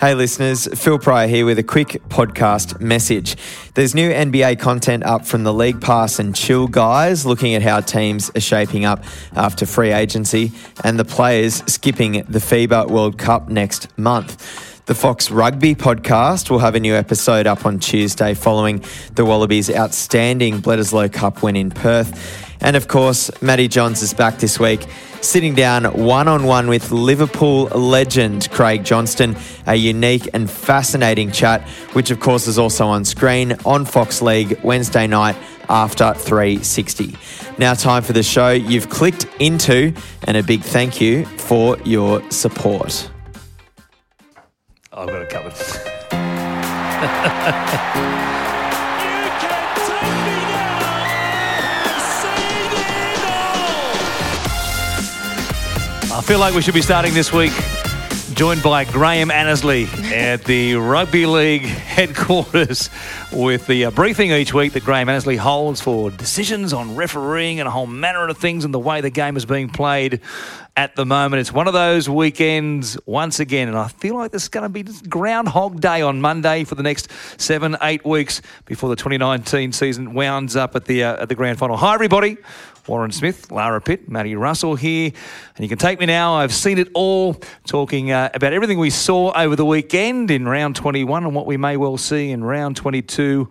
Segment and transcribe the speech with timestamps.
[0.00, 3.36] Hey listeners, Phil Pryor here with a quick podcast message.
[3.74, 7.80] There's new NBA content up from the League Pass and Chill guys looking at how
[7.80, 9.04] teams are shaping up
[9.34, 14.84] after free agency and the players skipping the FIBA World Cup next month.
[14.86, 18.84] The Fox Rugby podcast will have a new episode up on Tuesday following
[19.14, 22.43] the Wallabies' outstanding Bledisloe Cup win in Perth.
[22.60, 24.86] And of course, Matty Johns is back this week,
[25.20, 29.36] sitting down one on one with Liverpool legend Craig Johnston.
[29.66, 34.58] A unique and fascinating chat, which of course is also on screen on Fox League
[34.62, 35.36] Wednesday night
[35.68, 37.16] after 360.
[37.58, 42.28] Now, time for the show you've clicked into, and a big thank you for your
[42.30, 43.10] support.
[44.92, 45.54] I've got it covered.
[56.14, 57.50] I feel like we should be starting this week
[58.34, 62.88] joined by Graham Annesley at the Rugby League headquarters
[63.32, 67.66] with the uh, briefing each week that Graham Annesley holds for decisions on refereeing and
[67.66, 70.20] a whole manner of things and the way the game is being played
[70.76, 71.40] at the moment.
[71.40, 74.68] It's one of those weekends once again, and I feel like this is going to
[74.68, 80.14] be Groundhog Day on Monday for the next seven, eight weeks before the 2019 season
[80.14, 81.76] wounds up at the uh, at the grand final.
[81.76, 82.36] Hi, everybody.
[82.86, 85.10] Warren Smith, Lara Pitt, Matty Russell here.
[85.56, 86.34] And you can take me now.
[86.34, 87.34] I've seen it all,
[87.66, 91.56] talking uh, about everything we saw over the weekend in round 21 and what we
[91.56, 93.48] may well see in round 22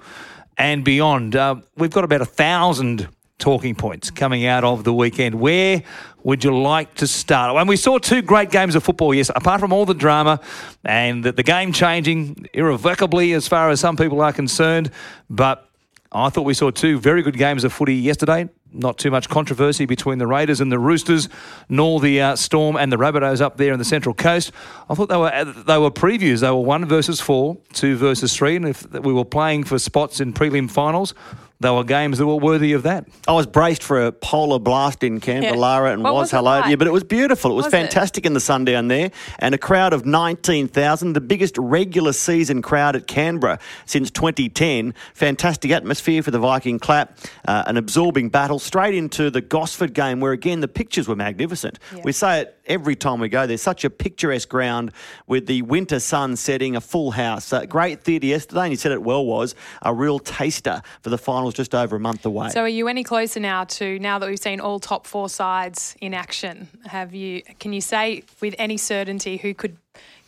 [0.57, 1.35] and beyond.
[1.35, 3.07] Uh, we've got about a thousand
[3.39, 5.35] talking points coming out of the weekend.
[5.35, 5.81] Where
[6.23, 7.55] would you like to start?
[7.55, 10.39] And we saw two great games of football, yes, apart from all the drama
[10.85, 14.91] and the, the game changing irrevocably as far as some people are concerned.
[15.27, 15.67] But
[16.11, 19.85] I thought we saw two very good games of footy yesterday not too much controversy
[19.85, 21.29] between the Raiders and the Roosters,
[21.69, 24.51] nor the uh, Storm and the Rabbitohs up there in the Central Coast.
[24.89, 26.41] I thought they were uh, they were previews.
[26.41, 30.19] They were one versus four, two versus three, and if we were playing for spots
[30.19, 31.13] in prelim finals,
[31.59, 33.07] they were games that were worthy of that.
[33.27, 35.93] I was braced for a polar blast in Canberra, yeah.
[35.93, 36.65] and what was, was hello like?
[36.65, 37.51] to you, but it was beautiful.
[37.51, 38.27] It was, was fantastic it?
[38.27, 42.95] in the sun down there, and a crowd of 19,000, the biggest regular season crowd
[42.95, 44.93] at Canberra since 2010.
[45.13, 47.17] Fantastic atmosphere for the Viking clap,
[47.47, 51.79] uh, an absorbing battle straight into the Gosford game, where again the pictures were magnificent.
[51.95, 52.01] Yeah.
[52.03, 53.45] We say it every time we go.
[53.47, 54.91] There's such a picturesque ground
[55.27, 57.51] with the winter sun setting, a full house.
[57.51, 61.17] Uh, great theatre yesterday, and you said it well was a real taster for the
[61.17, 62.49] finals just over a month away.
[62.49, 65.95] So, are you any closer now to now that we've seen all top four sides
[66.01, 66.67] in action?
[66.85, 67.41] Have you?
[67.59, 69.77] Can you say with any certainty who could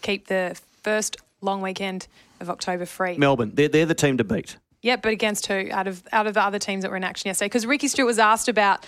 [0.02, 2.07] keep the first long weekend
[2.40, 3.17] of October free?
[3.17, 3.52] Melbourne.
[3.53, 4.57] They're, they're the team to beat.
[4.81, 7.29] Yeah, but against who out of out of the other teams that were in action
[7.29, 7.47] yesterday?
[7.47, 8.85] Because Ricky Stewart was asked about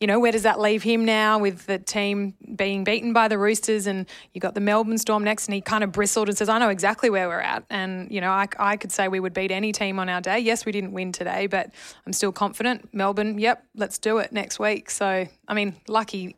[0.00, 3.38] you know, where does that leave him now with the team being beaten by the
[3.38, 5.46] Roosters and you got the Melbourne Storm next?
[5.46, 7.64] And he kind of bristled and says, I know exactly where we're at.
[7.70, 10.40] And, you know, I, I could say we would beat any team on our day.
[10.40, 11.70] Yes, we didn't win today, but
[12.06, 12.92] I'm still confident.
[12.92, 14.90] Melbourne, yep, let's do it next week.
[14.90, 16.36] So, I mean, lucky.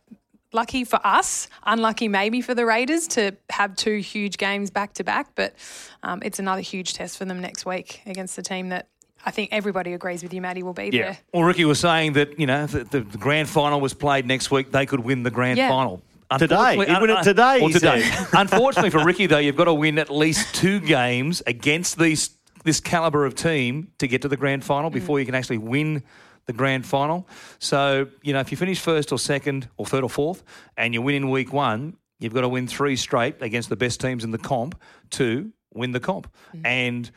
[0.53, 5.05] Lucky for us, unlucky maybe for the Raiders to have two huge games back to
[5.05, 5.55] back, but
[6.03, 8.89] um, it's another huge test for them next week against the team that
[9.27, 11.03] I think everybody agrees with you, Matty will be yeah.
[11.03, 11.19] there.
[11.35, 14.71] Well, Ricky was saying that, you know, the, the, grand final was played next week,
[14.71, 15.69] they could win the grand yeah.
[15.69, 16.01] final.
[16.39, 17.61] Today, he'd win it today.
[17.61, 18.09] Well, today.
[18.33, 22.31] Unfortunately for Ricky, though, you've got to win at least two games against these
[22.65, 25.21] this caliber of team to get to the grand final before mm.
[25.21, 26.03] you can actually win
[26.47, 27.29] the grand final.
[27.61, 30.43] So, you know, if you finish first or second or third or fourth
[30.77, 34.01] and you win in week one, you've got to win three straight against the best
[34.01, 36.29] teams in the comp to win the comp.
[36.57, 36.67] Mm.
[36.67, 37.11] And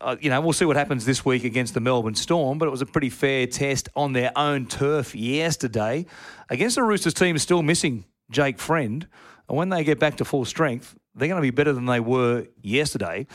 [0.00, 2.70] uh, you know, we'll see what happens this week against the Melbourne Storm, but it
[2.70, 6.06] was a pretty fair test on their own turf yesterday
[6.50, 9.06] against the Roosters team still missing Jake Friend.
[9.48, 12.00] And when they get back to full strength, they're going to be better than they
[12.00, 13.26] were yesterday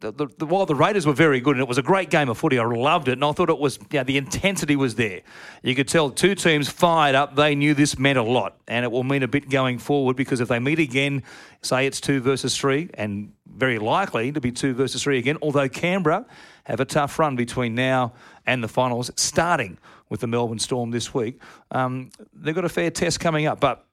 [0.00, 2.28] the, the, the, while the Raiders were very good and it was a great game
[2.28, 5.22] of footy, I loved it, and I thought it was yeah, the intensity was there.
[5.62, 7.36] You could tell two teams fired up.
[7.36, 10.40] They knew this meant a lot, and it will mean a bit going forward because
[10.40, 11.22] if they meet again,
[11.62, 15.38] say it's two versus three, and very likely to be two versus three again.
[15.42, 16.26] Although Canberra
[16.64, 18.12] have a tough run between now
[18.46, 19.78] and the finals, starting
[20.08, 21.40] with the Melbourne Storm this week.
[21.70, 23.86] Um, they've got a fair test coming up, but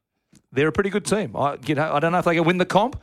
[0.52, 1.36] they're a pretty good team.
[1.36, 3.02] I, you know, I don't know if they can win the comp,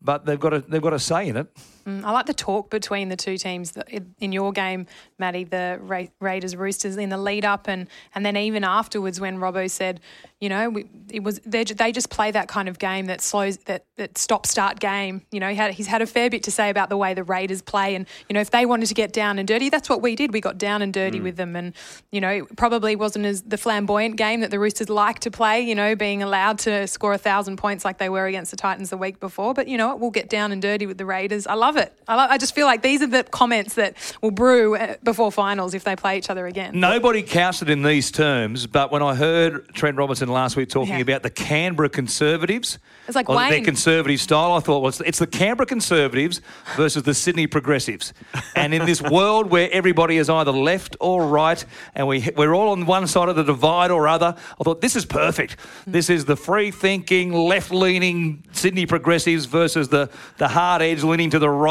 [0.00, 1.48] but they've got a they've got a say in it.
[1.86, 3.72] Mm, I like the talk between the two teams
[4.20, 4.86] in your game,
[5.18, 9.38] Matty, the Ra- Raiders Roosters in the lead up and, and then even afterwards when
[9.38, 10.00] Robbo said,
[10.42, 13.84] you know, we, it was they just play that kind of game that slows that
[13.94, 15.22] that stop start game.
[15.30, 17.22] You know, he had, he's had a fair bit to say about the way the
[17.22, 20.02] Raiders play, and you know, if they wanted to get down and dirty, that's what
[20.02, 20.32] we did.
[20.32, 21.22] We got down and dirty mm.
[21.22, 21.72] with them, and
[22.10, 25.60] you know, it probably wasn't as the flamboyant game that the Roosters like to play.
[25.60, 28.90] You know, being allowed to score a thousand points like they were against the Titans
[28.90, 31.46] the week before, but you know, we'll get down and dirty with the Raiders.
[31.46, 31.92] I love it.
[32.08, 35.30] I, love, I just feel like these are the comments that will brew uh, before
[35.30, 36.78] finals if they play each other again.
[36.78, 40.94] Nobody cast it in these terms, but when I heard Trent Robinson last week talking
[40.94, 41.00] yeah.
[41.00, 42.78] about the Canberra Conservatives.
[43.06, 43.50] It's like Wayne.
[43.50, 46.40] Their conservative style, I thought, was it's the Canberra Conservatives
[46.76, 48.12] versus the Sydney Progressives.
[48.56, 51.64] and in this world where everybody is either left or right,
[51.94, 54.96] and we, we're all on one side of the divide or other, I thought this
[54.96, 55.56] is perfect.
[55.86, 61.30] This is the free thinking, left leaning Sydney Progressives versus the, the hard edge leaning
[61.30, 61.61] to the right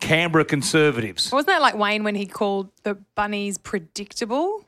[0.00, 1.30] Canberra Conservatives.
[1.32, 4.64] Wasn't that like Wayne when he called the bunnies predictable?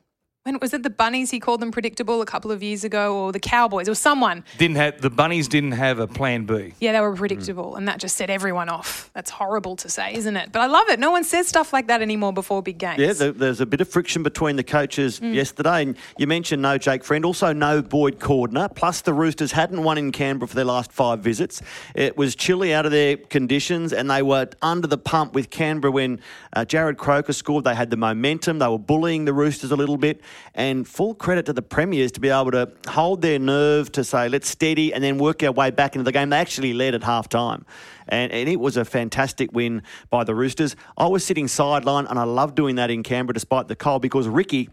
[0.46, 3.32] When was it the bunnies he called them predictable a couple of years ago or
[3.32, 4.44] the cowboys or someone?
[4.58, 6.72] Didn't have the bunnies didn't have a plan b.
[6.78, 7.78] Yeah they were predictable mm.
[7.78, 9.10] and that just set everyone off.
[9.12, 10.52] That's horrible to say isn't it?
[10.52, 11.00] But i love it.
[11.00, 13.00] No one says stuff like that anymore before big games.
[13.00, 15.34] Yeah there's a bit of friction between the coaches mm.
[15.34, 19.82] yesterday and you mentioned no jake friend also no boyd cordner plus the roosters hadn't
[19.82, 21.60] won in canberra for their last five visits.
[21.96, 25.90] It was chilly out of their conditions and they were under the pump with canberra
[25.90, 26.20] when
[26.52, 27.64] uh, jarrod croker scored.
[27.64, 28.60] They had the momentum.
[28.60, 30.20] They were bullying the roosters a little bit
[30.54, 34.28] and full credit to the Premiers to be able to hold their nerve to say,
[34.28, 36.30] let's steady and then work our way back into the game.
[36.30, 37.64] They actually led at half time.
[38.08, 40.76] And, and, it was a fantastic win by the Roosters.
[40.96, 44.28] I was sitting sideline and I love doing that in Canberra despite the cold because
[44.28, 44.68] Ricky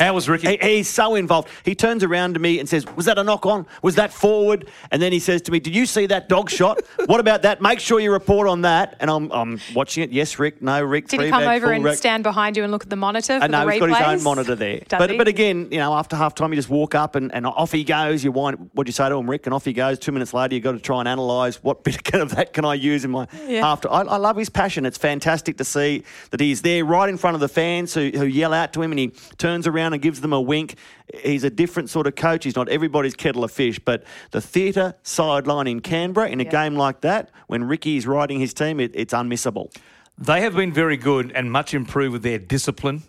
[0.00, 0.56] how was Ricky?
[0.56, 1.48] He, he's so involved.
[1.64, 3.66] He turns around to me and says, Was that a knock on?
[3.82, 4.68] Was that forward?
[4.90, 6.80] And then he says to me, Did you see that dog shot?
[7.06, 7.60] what about that?
[7.60, 8.96] Make sure you report on that.
[9.00, 10.10] And I'm, I'm watching it.
[10.10, 10.62] Yes, Rick.
[10.62, 11.08] No, Rick.
[11.08, 13.44] Did he come over and rec- stand behind you and look at the monitor for
[13.44, 14.80] uh, no, the he's got his own monitor there.
[14.88, 17.72] but, but again, you know, after half time, you just walk up and, and off
[17.72, 18.24] he goes.
[18.24, 19.46] You wind, what'd you say to him, Rick?
[19.46, 19.98] And off he goes.
[19.98, 22.74] Two minutes later, you've got to try and analyse what bit of that can I
[22.74, 23.66] use in my yeah.
[23.66, 23.90] after.
[23.90, 24.86] I, I love his passion.
[24.86, 28.24] It's fantastic to see that he's there right in front of the fans who, who
[28.24, 29.08] yell out to him and he
[29.38, 30.76] turns around and gives them a wink
[31.22, 32.44] he's a different sort of coach.
[32.44, 36.50] He's not everybody's kettle of fish, but the theatre sideline in Canberra in a yeah.
[36.50, 39.74] game like that, when Ricky is riding his team, it, it's unmissable.
[40.18, 43.02] They have been very good and much improved with their discipline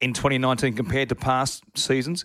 [0.00, 2.24] in 2019 compared to past seasons.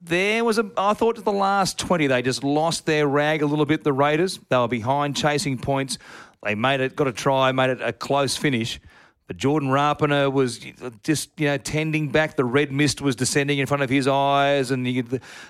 [0.00, 3.46] There was a, I thought, to the last 20, they just lost their rag a
[3.46, 4.38] little bit, the Raiders.
[4.48, 5.98] They were behind chasing points.
[6.42, 8.78] They made it, got a try, made it a close finish.
[9.26, 12.36] But Jordan Rapana was uh, just, you know, tending back.
[12.36, 15.04] The red mist was descending in front of his eyes, and you,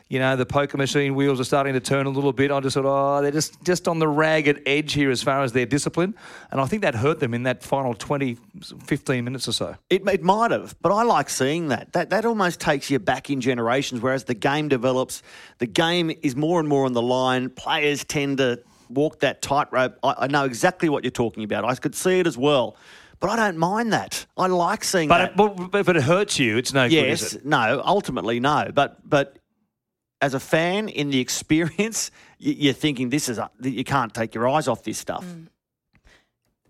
[0.08, 2.50] you know the poker machine wheels are starting to turn a little bit.
[2.50, 5.52] I just thought, oh, they're just just on the ragged edge here as far as
[5.52, 6.14] their discipline,
[6.50, 8.38] and I think that hurt them in that final 20,
[8.84, 9.76] 15 minutes or so.
[9.90, 11.92] It, it might have, but I like seeing that.
[11.92, 14.00] That that almost takes you back in generations.
[14.00, 15.22] Whereas the game develops,
[15.58, 17.50] the game is more and more on the line.
[17.50, 19.98] Players tend to walk that tightrope.
[20.02, 21.66] I, I know exactly what you're talking about.
[21.66, 22.78] I could see it as well
[23.20, 24.26] but I don't mind that.
[24.36, 25.40] I like seeing but that.
[25.40, 28.70] It, but if it hurts you, it's no yes, good, no, ultimately no.
[28.74, 29.38] But but
[30.20, 34.48] as a fan, in the experience, you're thinking this is a, you can't take your
[34.48, 35.24] eyes off this stuff.
[35.24, 35.48] Mm.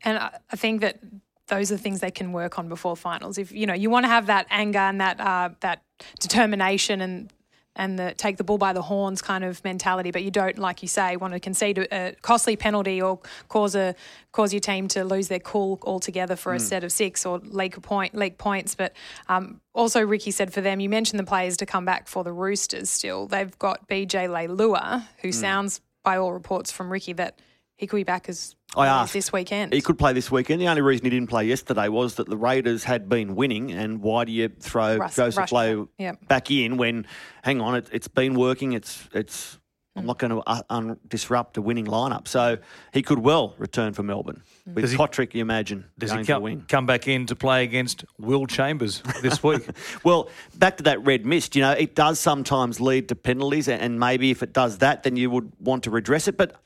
[0.02, 1.00] And I think that
[1.48, 3.38] those are things they can work on before finals.
[3.38, 5.82] If you know you want to have that anger and that uh, that
[6.20, 7.32] determination and
[7.76, 10.82] and the take the bull by the horns kind of mentality, but you don't, like
[10.82, 13.94] you say, want to concede a costly penalty or cause a
[14.32, 16.56] cause your team to lose their cool altogether for mm.
[16.56, 18.74] a set of six or leak a point, leak points.
[18.74, 18.94] But
[19.28, 22.32] um, also, Ricky said for them, you mentioned the players to come back for the
[22.32, 22.90] Roosters.
[22.90, 25.34] Still, they've got BJ Leilua, who mm.
[25.34, 27.40] sounds, by all reports from Ricky, that
[27.76, 29.72] he could be back as I asked this weekend.
[29.72, 30.60] He could play this weekend.
[30.60, 34.02] The only reason he didn't play yesterday was that the Raiders had been winning, and
[34.02, 36.26] why do you throw Russ, Joseph Lowe yep.
[36.28, 37.06] back in when?
[37.42, 38.72] Hang on, it, has been working.
[38.72, 39.58] It's it's.
[39.94, 42.58] I'm not going to uh, un- disrupt a winning lineup, so
[42.92, 45.32] he could well return for Melbourne with does Cotric.
[45.32, 49.66] You imagine does he come, come back in to play against Will Chambers this week?
[50.04, 51.56] well, back to that red mist.
[51.56, 55.16] You know, it does sometimes lead to penalties, and maybe if it does that, then
[55.16, 56.36] you would want to redress it.
[56.36, 56.56] But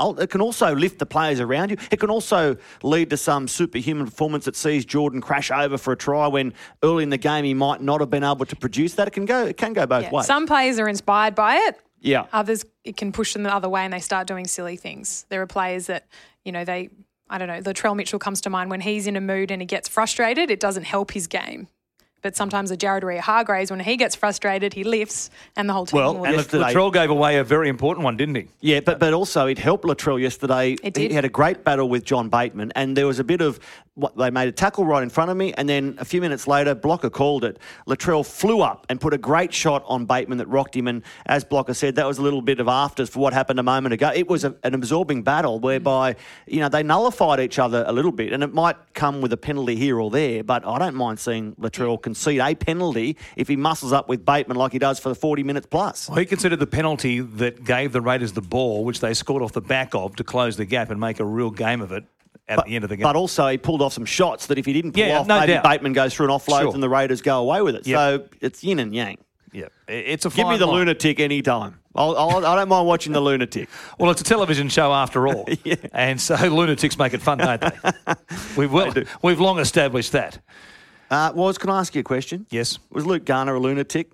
[0.00, 1.76] it can also lift the players around you.
[1.90, 5.96] It can also lead to some superhuman performance that sees Jordan crash over for a
[5.96, 9.08] try when early in the game he might not have been able to produce that.
[9.08, 9.46] It can go.
[9.46, 10.10] It can go both yeah.
[10.10, 10.26] ways.
[10.26, 11.80] Some players are inspired by it.
[12.00, 12.26] Yeah.
[12.32, 15.26] Others it can push them the other way and they start doing silly things.
[15.28, 16.06] There are players that
[16.44, 16.90] you know they.
[17.32, 17.60] I don't know.
[17.60, 20.50] The Latrell Mitchell comes to mind when he's in a mood and he gets frustrated.
[20.50, 21.68] It doesn't help his game
[22.22, 25.98] But sometimes a Jared Waerea-Hargreaves, when he gets frustrated, he lifts and the whole team
[26.00, 26.52] Well, will and lift.
[26.52, 28.48] Latrell gave away a very important one, didn't he?
[28.60, 30.76] Yeah, but but also it helped Latrell yesterday.
[30.82, 31.10] It did.
[31.10, 33.58] He had a great battle with John Bateman, and there was a bit of
[33.94, 36.46] what they made a tackle right in front of me, and then a few minutes
[36.46, 37.58] later, Blocker called it.
[37.86, 41.44] Latrell flew up and put a great shot on Bateman that rocked him, and as
[41.44, 44.10] Blocker said, that was a little bit of afters for what happened a moment ago.
[44.14, 48.12] It was a, an absorbing battle whereby you know they nullified each other a little
[48.12, 51.18] bit, and it might come with a penalty here or there, but I don't mind
[51.18, 55.08] seeing Latrell concede a penalty if he muscles up with Bateman like he does for
[55.08, 56.08] the forty minutes plus.
[56.08, 59.52] Well, he considered the penalty that gave the Raiders the ball, which they scored off
[59.52, 62.04] the back of to close the gap and make a real game of it
[62.48, 63.04] at the end of the game.
[63.04, 65.38] But also, he pulled off some shots that if he didn't pull Yeah, off, no
[65.40, 65.62] maybe doubt.
[65.64, 66.74] Bateman goes through an offload Sure.
[66.74, 67.86] and the Raiders go away with it.
[67.86, 67.96] Yep.
[67.96, 69.18] So it's yin and yang.
[69.52, 70.76] yeah, it's a Give me the line.
[70.80, 71.76] lunatic any time.
[71.94, 73.68] I'll, I'll, I don't mind watching the lunatic.
[73.98, 75.48] Well, it's a television show after all,
[75.92, 78.14] and so lunatics make it fun, don't they?
[78.56, 80.38] we've well, we've long established that.
[81.10, 82.46] Uh, was can I ask you a question?
[82.50, 84.10] Yes, Was Luke Garner a lunatic?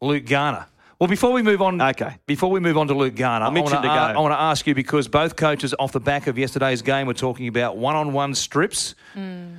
[0.00, 0.66] Luke Garner.
[0.98, 2.16] Well, before we move on, Okay.
[2.26, 3.88] Before we move on to Luke Garner, I I'm want to to go.
[3.88, 7.14] I want to ask you because both coaches, off the back of yesterday's game, were
[7.14, 8.94] talking about one-on-one strips.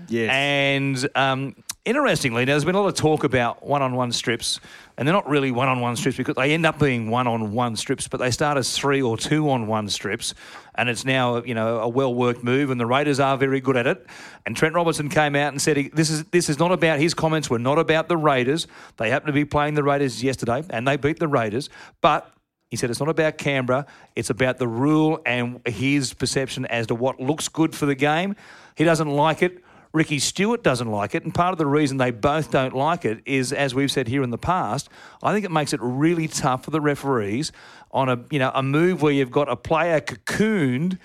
[0.08, 0.30] Yes.
[0.32, 4.60] And um, interestingly, there's been a lot of talk about one-on-one strips,
[4.98, 8.32] and they're not really one-on-one strips because they end up being one-on-one strips, but they
[8.32, 10.34] start as three or two-on-one strips,
[10.76, 13.88] and it's now you know a well-worked move, and the Raiders are very good at
[13.88, 14.06] it.
[14.46, 17.50] And Trent Robinson came out and said this is this is not about his comments
[17.50, 18.68] were not about the Raiders.
[18.98, 21.70] They happened to be playing the Raiders yesterday, and they beat the Raiders,
[22.02, 22.32] but.
[22.72, 26.96] He said it's not about Canberra, it's about the rule and his perception as to
[26.96, 28.36] what looks good for the game.
[28.76, 29.64] He doesn't like it.
[29.96, 33.22] Ricky Stewart doesn't like it, and part of the reason they both don't like it
[33.26, 34.90] is, as we've said here in the past,
[35.24, 37.54] I think it makes it really tough for the referees
[37.92, 41.00] on a you know a move where you've got a player cocooned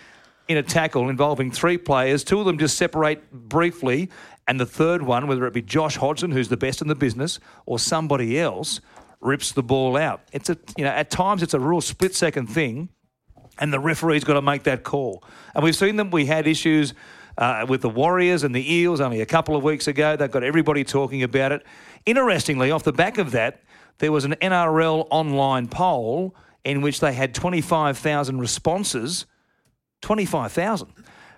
[0.49, 2.25] in a tackle involving three players.
[2.25, 4.11] Two of them just separate briefly,
[4.49, 7.39] and the third one, whether it be Josh Hodgson, who's the best in the business,
[7.67, 8.81] or somebody else,
[9.21, 10.23] rips the ball out.
[10.33, 12.89] It's a you know at times it's a real split second thing
[13.61, 15.23] and the referee's got to make that call.
[15.55, 16.11] And we've seen them.
[16.11, 16.95] We had issues
[17.41, 20.15] uh, with the Warriors and the Eels only a couple of weeks ago.
[20.15, 21.67] They've got everybody talking about it.
[22.07, 23.63] Interestingly, off the back of that,
[23.99, 29.27] there was an NRL online poll in which they had 25,000 responses.
[30.03, 30.89] 25,000.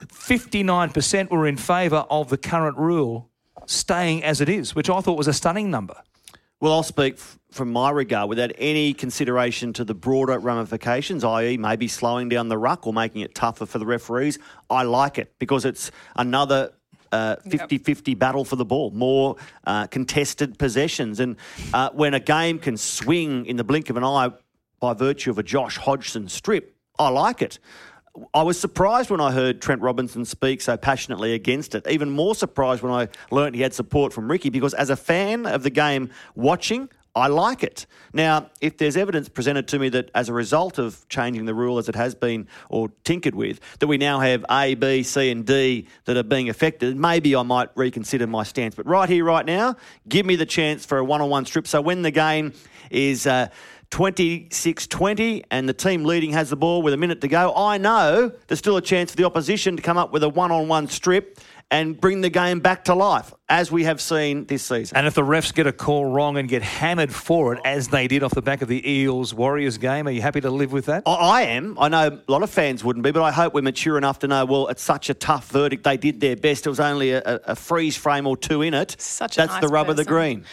[0.07, 3.31] 59% were in favour of the current rule
[3.67, 5.95] staying as it is, which I thought was a stunning number.
[6.61, 7.19] Well, I'll speak
[7.53, 12.59] from my regard without any consideration to the broader ramifications, i.e., maybe slowing down the
[12.59, 14.39] ruck or making it tougher for the referees.
[14.71, 16.73] I like it because it's another.
[17.11, 21.37] Uh, 50-50 battle for the ball, more uh, contested possessions, and
[21.75, 24.31] uh, when a game can swing in the blink of an eye
[24.81, 27.59] by virtue of a Josh Hodgson strip, I like it.
[28.35, 31.87] I was surprised when I heard Trent Robinson speak so passionately against it.
[31.87, 35.47] Even more surprised when I learnt he had support from Ricky because, as a fan
[35.47, 37.87] of the game watching, I like it.
[38.15, 41.77] Now, if there's evidence presented to me that as a result of changing the rule
[41.77, 45.45] as it has been or tinkered with, that we now have A, B, C, and
[45.45, 48.75] D that are being affected, maybe I might reconsider my stance.
[48.75, 49.77] But right here, right now,
[50.09, 51.67] give me the chance for a one on one strip.
[51.67, 52.55] So when the game
[52.91, 53.27] is.
[53.27, 53.49] Uh,
[53.91, 57.53] 26 20, and the team leading has the ball with a minute to go.
[57.55, 60.51] I know there's still a chance for the opposition to come up with a one
[60.51, 61.39] on one strip
[61.73, 64.97] and bring the game back to life, as we have seen this season.
[64.97, 68.07] And if the refs get a call wrong and get hammered for it, as they
[68.07, 70.87] did off the back of the Eels Warriors game, are you happy to live with
[70.87, 71.03] that?
[71.07, 71.79] I- I am.
[71.81, 74.29] I know a lot of fans wouldn't be, but I hope we're mature enough to
[74.29, 74.45] know.
[74.45, 75.83] Well, it's such a tough verdict.
[75.83, 76.67] They did their best.
[76.67, 78.95] It was only a, a, a freeze frame or two in it.
[79.01, 80.45] Such a That's nice the rub of the green.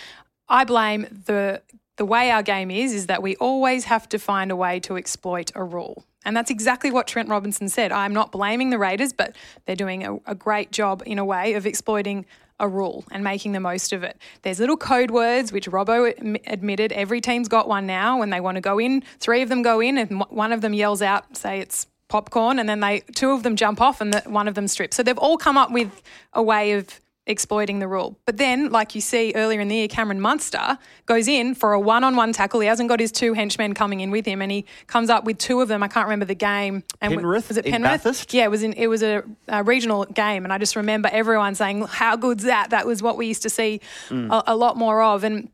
[0.48, 1.62] I blame the
[2.00, 4.96] the way our game is is that we always have to find a way to
[4.96, 6.06] exploit a rule.
[6.24, 7.92] And that's exactly what Trent Robinson said.
[7.92, 11.56] I'm not blaming the Raiders, but they're doing a, a great job in a way
[11.56, 12.26] of exploiting
[12.58, 14.18] a rule and making the most of it.
[14.44, 18.18] There's little code words, which Robbo admitted every team's got one now.
[18.20, 20.74] When they want to go in, three of them go in, and one- of them
[20.74, 24.22] yells out, say it's popcorn, and then they two of them jump off, and the,
[24.22, 24.96] one of them strips.
[24.96, 26.02] So they've all come up with
[26.34, 28.18] a way of exploiting the rule.
[28.26, 31.80] But then, like you see earlier in the year, Cameron Munster goes in for a
[31.80, 32.60] one-on-one tackle.
[32.60, 35.38] He hasn't got his two henchmen coming in with him, and he comes up with
[35.38, 35.84] two of them.
[35.84, 36.84] I can't remember the game.
[37.02, 38.04] And Penrith was it Penrith?
[38.04, 38.34] Bathurst?
[38.34, 38.74] Yeah, it was in.
[38.74, 42.72] It was a, a regional game, and I just remember everyone saying, "How good's that?"
[42.72, 44.32] That was what we used to see mm.
[44.32, 45.50] a, a lot more of, and.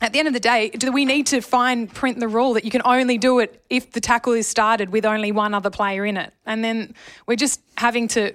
[0.00, 2.64] At the end of the day, do we need to fine print the rule that
[2.64, 6.04] you can only do it if the tackle is started with only one other player
[6.04, 6.34] in it?
[6.44, 6.94] And then
[7.28, 8.34] we're just having to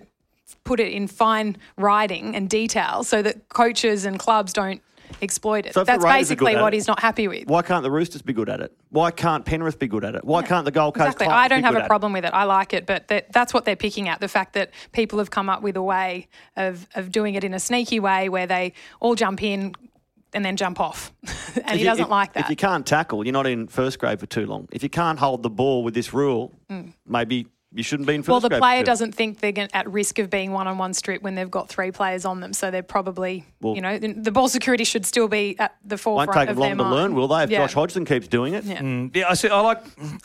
[0.70, 4.84] put it in fine writing and detail so that coaches and clubs don't
[5.20, 5.74] exploit it.
[5.74, 7.48] So That's Raiders are good basically what it, he's not happy with.
[7.48, 8.72] Why can't the Roosters be good at it?
[8.92, 10.24] Why can't Penrith be good at it?
[10.24, 11.26] Why can't the Gold Coast Exactly.
[11.26, 11.88] I don't have a at it?
[11.88, 12.36] problem with it.
[12.36, 15.32] I like it, but that, that's what they're picking at the fact that people have
[15.32, 18.74] come up with a way of, of doing it in a sneaky way where they
[19.00, 19.74] all jump in,
[20.36, 21.12] and then jump off.
[21.66, 22.44] and he doesn't if, like that.
[22.44, 24.70] If you can't tackle, you're not in first grade for too long.
[24.72, 26.94] If you can't hold the ball with this rule, mm.
[27.08, 30.30] maybe you shouldn't be in first Well, the player doesn't think they're at risk of
[30.30, 32.52] being one on one strip when they've got three players on them.
[32.52, 36.36] So they're probably, well, you know, the ball security should still be at the forefront.
[36.36, 37.44] Won't take them long to learn, will they?
[37.44, 37.60] If yeah.
[37.60, 38.82] Josh Hodgson keeps doing it, yeah.
[38.82, 39.50] Mm, yeah, I see.
[39.50, 39.84] I like,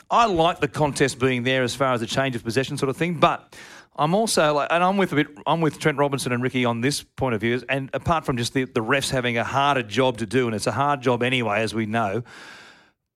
[0.09, 2.97] I like the contest being there as far as the change of possession sort of
[2.97, 3.55] thing, but.
[3.97, 6.81] I'm also like, and I'm with a bit, I'm with Trent Robinson and Ricky on
[6.81, 7.61] this point of view.
[7.69, 10.67] And apart from just the, the refs having a harder job to do, and it's
[10.67, 12.21] a hard job anyway, as we know.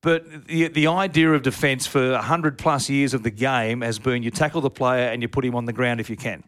[0.01, 4.23] But the, the idea of defence for 100 plus years of the game has been
[4.23, 6.43] you tackle the player and you put him on the ground if you can.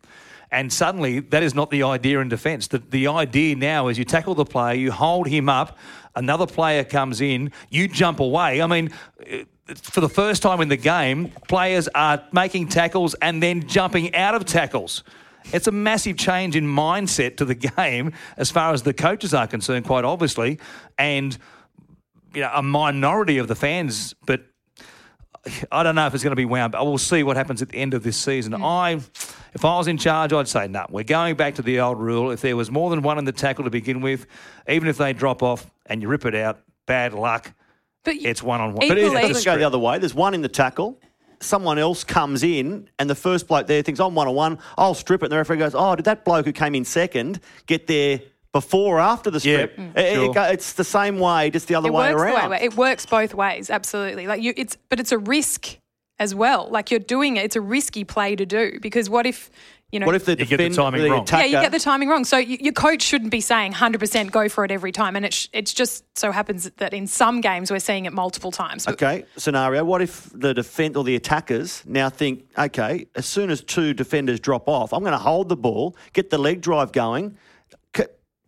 [0.51, 2.67] And suddenly, that is not the idea in defence.
[2.67, 5.77] The, the idea now is you tackle the player, you hold him up,
[6.15, 8.61] another player comes in, you jump away.
[8.61, 8.91] I mean,
[9.25, 14.13] eh, for the first time in the game, players are making tackles and then jumping
[14.13, 15.03] out of tackles.
[15.53, 19.47] It's a massive change in mindset to the game as far as the coaches are
[19.47, 20.59] concerned, quite obviously.
[20.97, 21.37] And
[22.33, 24.41] you know, a minority of the fans, but
[25.71, 26.71] I don't know if it's going to be wound.
[26.71, 28.53] But we'll see what happens at the end of this season.
[28.53, 28.63] Mm.
[28.63, 28.91] I,
[29.53, 30.85] if I was in charge, I'd say no.
[30.89, 32.31] We're going back to the old rule.
[32.31, 34.27] If there was more than one in the tackle to begin with,
[34.67, 37.53] even if they drop off and you rip it out, bad luck.
[38.03, 38.87] But it's one on one.
[38.87, 39.99] But it doesn't go the other way.
[39.99, 40.99] There's one in the tackle.
[41.39, 44.59] Someone else comes in, and the first bloke there thinks, I'm one on one.
[44.77, 45.25] I'll strip it.
[45.25, 48.21] And the referee goes, Oh, did that bloke who came in second get there
[48.51, 49.77] before or after the strip.
[49.77, 50.37] Yeah, it, sure.
[50.37, 52.51] it, it's the same way, just the other it way around.
[52.51, 54.27] Way, it works both ways, absolutely.
[54.27, 55.77] Like you, it's but it's a risk
[56.19, 56.67] as well.
[56.69, 59.49] Like you're doing it, it's a risky play to do because what if
[59.91, 61.23] you know, what if the you defend, get the timing the wrong?
[61.23, 62.23] Attacker, yeah, you get the timing wrong.
[62.23, 65.17] So you, your coach shouldn't be saying 100% go for it every time.
[65.17, 68.51] And it sh- it's just so happens that in some games we're seeing it multiple
[68.51, 68.87] times.
[68.87, 69.83] Okay, scenario.
[69.83, 74.39] What if the defend or the attackers now think, okay, as soon as two defenders
[74.39, 77.37] drop off, I'm going to hold the ball, get the leg drive going,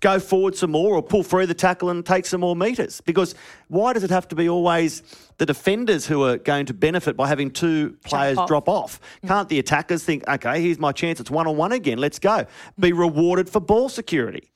[0.03, 2.99] go forward some more or pull through the tackle and take some more metres.
[3.01, 3.33] Because
[3.69, 5.01] why does it have to be always
[5.37, 8.47] the defenders who are going to benefit by having two players off.
[8.47, 8.99] drop off?
[9.23, 9.27] Mm.
[9.29, 12.45] Can't the attackers think, okay, here's my chance, it's one on one again, let's go?
[12.77, 14.51] Be rewarded for ball security.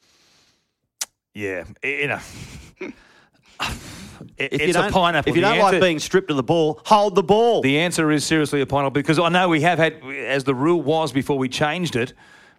[1.33, 2.19] Yeah, you know.
[2.81, 2.91] if
[4.37, 5.29] it's a pineapple.
[5.29, 7.61] If you the don't answer, like being stripped of the ball, hold the ball.
[7.61, 10.81] The answer is seriously a pineapple because I know we have had, as the rule
[10.81, 12.11] was before we changed it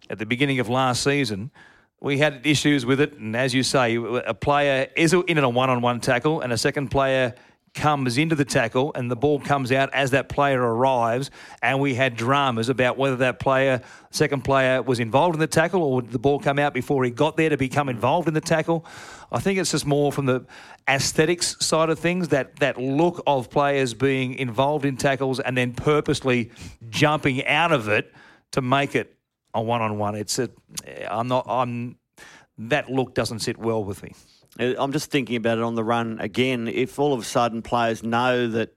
[0.09, 1.51] at the beginning of last season,
[2.01, 6.01] we had issues with it, and as you say, a player is in a one-on-one
[6.01, 7.35] tackle, and a second player
[7.75, 11.31] comes into the tackle, and the ball comes out as that player arrives,
[11.63, 15.83] and we had dramas about whether that player, second player, was involved in the tackle,
[15.83, 18.41] or would the ball come out before he got there to become involved in the
[18.41, 18.87] tackle.
[19.31, 20.47] I think it's just more from the
[20.89, 25.75] aesthetics side of things that that look of players being involved in tackles and then
[25.75, 26.51] purposely
[26.89, 28.13] jumping out of it
[28.53, 29.18] to make it
[29.59, 30.15] a one on one.
[30.15, 30.49] It's a,
[31.11, 31.99] I'm not, I'm,
[32.59, 34.13] that look doesn't sit well with me.
[34.59, 36.69] Uh, I'm just thinking about it on the run again.
[36.69, 38.75] If all of a sudden players know that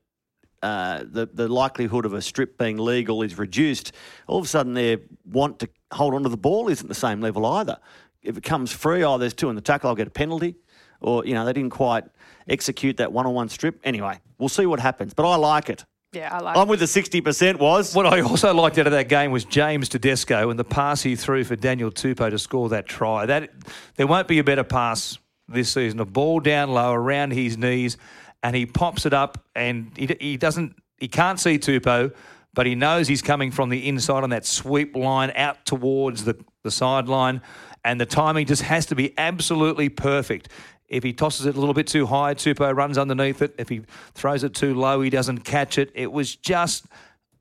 [0.61, 3.93] uh, the the likelihood of a strip being legal is reduced,
[4.27, 7.19] all of a sudden their want to hold on to the ball isn't the same
[7.19, 7.79] level either.
[8.21, 10.55] If it comes free, oh, there's two in the tackle, I'll get a penalty.
[10.99, 12.03] Or, you know, they didn't quite
[12.47, 13.79] execute that one on one strip.
[13.83, 15.15] Anyway, we'll see what happens.
[15.15, 15.83] But I like it.
[16.13, 17.95] Yeah, I like I'm with the 60% was.
[17.95, 21.15] What I also liked out of that game was James Tedesco and the pass he
[21.15, 23.25] threw for Daniel Tupou to score that try.
[23.25, 23.49] That
[23.95, 26.01] There won't be a better pass this season.
[26.01, 27.95] A ball down low around his knees
[28.43, 32.13] and he pops it up and he, he doesn't, he can't see Tupou,
[32.53, 36.37] but he knows he's coming from the inside on that sweep line out towards the,
[36.63, 37.41] the sideline
[37.83, 40.49] and the timing just has to be absolutely perfect.
[40.91, 43.55] If he tosses it a little bit too high, Tupou runs underneath it.
[43.57, 43.81] If he
[44.13, 45.89] throws it too low, he doesn't catch it.
[45.95, 46.85] It was just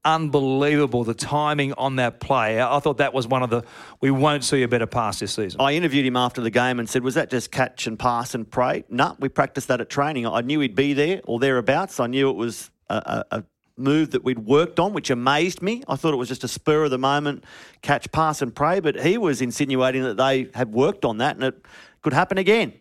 [0.04, 2.62] unbelievable the timing on that play.
[2.62, 3.64] I thought that was one of the
[4.00, 5.60] we won't see a better pass this season.
[5.60, 8.48] I interviewed him after the game and said, "Was that just catch and pass and
[8.48, 10.26] pray?" No, nah, we practiced that at training.
[10.26, 11.98] I knew he'd be there or thereabouts.
[11.98, 13.44] I knew it was a, a, a
[13.76, 15.82] move that we'd worked on, which amazed me.
[15.88, 17.44] I thought it was just a spur of the moment
[17.82, 21.44] catch, pass, and pray, but he was insinuating that they had worked on that and
[21.44, 21.64] it
[22.02, 22.79] could happen again.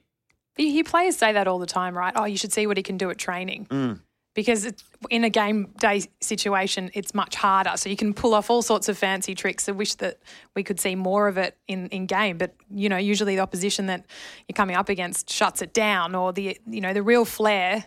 [0.59, 2.13] You players say that all the time, right?
[2.15, 3.67] Oh, you should see what he can do at training.
[3.69, 3.99] Mm.
[4.35, 4.71] Because
[5.09, 7.71] in a game day situation, it's much harder.
[7.75, 9.67] So you can pull off all sorts of fancy tricks.
[9.67, 10.19] I wish that
[10.55, 12.37] we could see more of it in, in game.
[12.37, 14.05] But, you know, usually the opposition that
[14.47, 17.85] you're coming up against shuts it down or the, you know, the real flair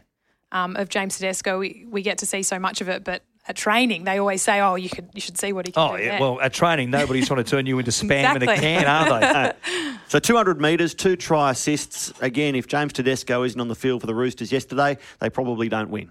[0.50, 3.04] um, of James Tedesco, we, we get to see so much of it.
[3.04, 5.82] But at training, they always say, "Oh, you could, you should see what he can
[5.82, 6.10] oh, do." Oh yeah.
[6.12, 6.20] There.
[6.20, 8.46] Well, at training, nobody's trying to turn you into spam exactly.
[8.46, 9.96] in a can, are they?
[10.08, 12.12] so, 200 metres, two try assists.
[12.20, 15.90] Again, if James Tedesco isn't on the field for the Roosters yesterday, they probably don't
[15.90, 16.10] win.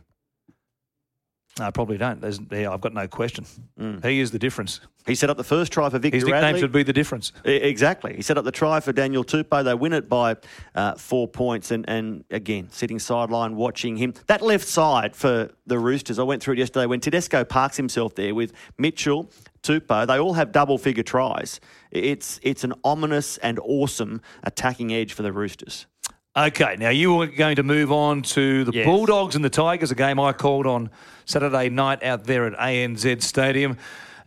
[1.59, 2.21] I probably don't.
[2.21, 3.45] There's, yeah, I've got no question.
[3.79, 4.03] Mm.
[4.05, 4.79] He is the difference.
[5.05, 6.59] He set up the first try for Victor His nickname Radley.
[6.61, 7.33] should be the difference.
[7.43, 8.15] Exactly.
[8.15, 9.63] He set up the try for Daniel Tupou.
[9.63, 10.37] They win it by
[10.75, 11.71] uh, four points.
[11.71, 14.13] And, and again, sitting sideline watching him.
[14.27, 18.15] That left side for the Roosters, I went through it yesterday when Tedesco parks himself
[18.15, 19.29] there with Mitchell,
[19.61, 20.07] Tupou.
[20.07, 21.59] They all have double figure tries.
[21.91, 25.85] It's, it's an ominous and awesome attacking edge for the Roosters.
[26.33, 28.85] Okay, now you are going to move on to the yes.
[28.85, 30.89] Bulldogs and the Tigers, a game I called on
[31.25, 33.75] Saturday night out there at ANZ Stadium.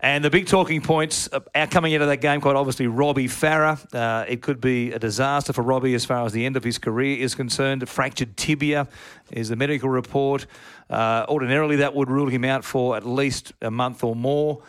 [0.00, 3.78] And the big talking points uh, coming out of that game, quite obviously, Robbie Farah.
[3.94, 6.76] Uh, it could be a disaster for Robbie as far as the end of his
[6.76, 7.82] career is concerned.
[7.82, 8.86] A fractured tibia
[9.32, 10.44] is the medical report.
[10.90, 14.62] Uh, ordinarily, that would rule him out for at least a month or more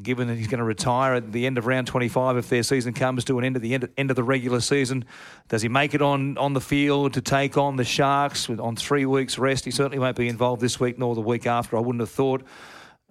[0.00, 2.92] given that he's going to retire at the end of round 25 if their season
[2.92, 5.04] comes to an end at the end, end of the regular season.
[5.48, 9.06] Does he make it on, on the field to take on the Sharks on three
[9.06, 9.64] weeks' rest?
[9.64, 12.42] He certainly won't be involved this week nor the week after, I wouldn't have thought.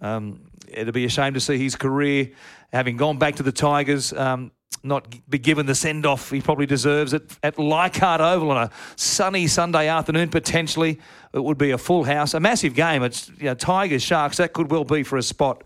[0.02, 2.32] Um, it'd be a shame to see his career,
[2.72, 4.52] having gone back to the Tigers, um,
[4.84, 8.72] not be given the send off he probably deserves at, at Leichhardt Oval on a
[8.96, 11.00] sunny Sunday afternoon, potentially.
[11.34, 13.04] It would be a full house, a massive game.
[13.04, 15.64] It's you know, Tigers, Sharks, that could well be for a spot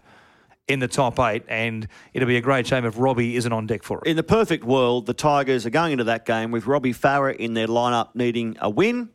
[0.67, 3.83] in the top eight, and it'll be a great shame if Robbie isn't on deck
[3.83, 4.07] for it.
[4.07, 7.53] In the perfect world, the Tigers are going into that game with Robbie Farah in
[7.53, 9.09] their lineup needing a win.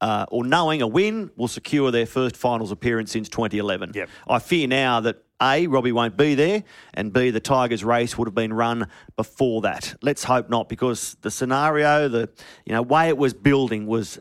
[0.00, 3.92] Uh, or knowing a win will secure their first finals appearance since 2011.
[3.94, 4.08] Yep.
[4.28, 8.26] I fear now that A, Robbie won't be there, and B, the Tigers race would
[8.26, 9.94] have been run before that.
[10.02, 12.28] Let's hope not, because the scenario, the
[12.66, 14.18] you know way it was building was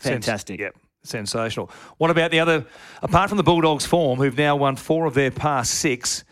[0.00, 0.58] fantastic.
[0.58, 1.70] Sense, yep sensational.
[1.96, 2.66] What about the other,
[3.02, 6.24] apart from the Bulldogs' form, who've now won four of their past six,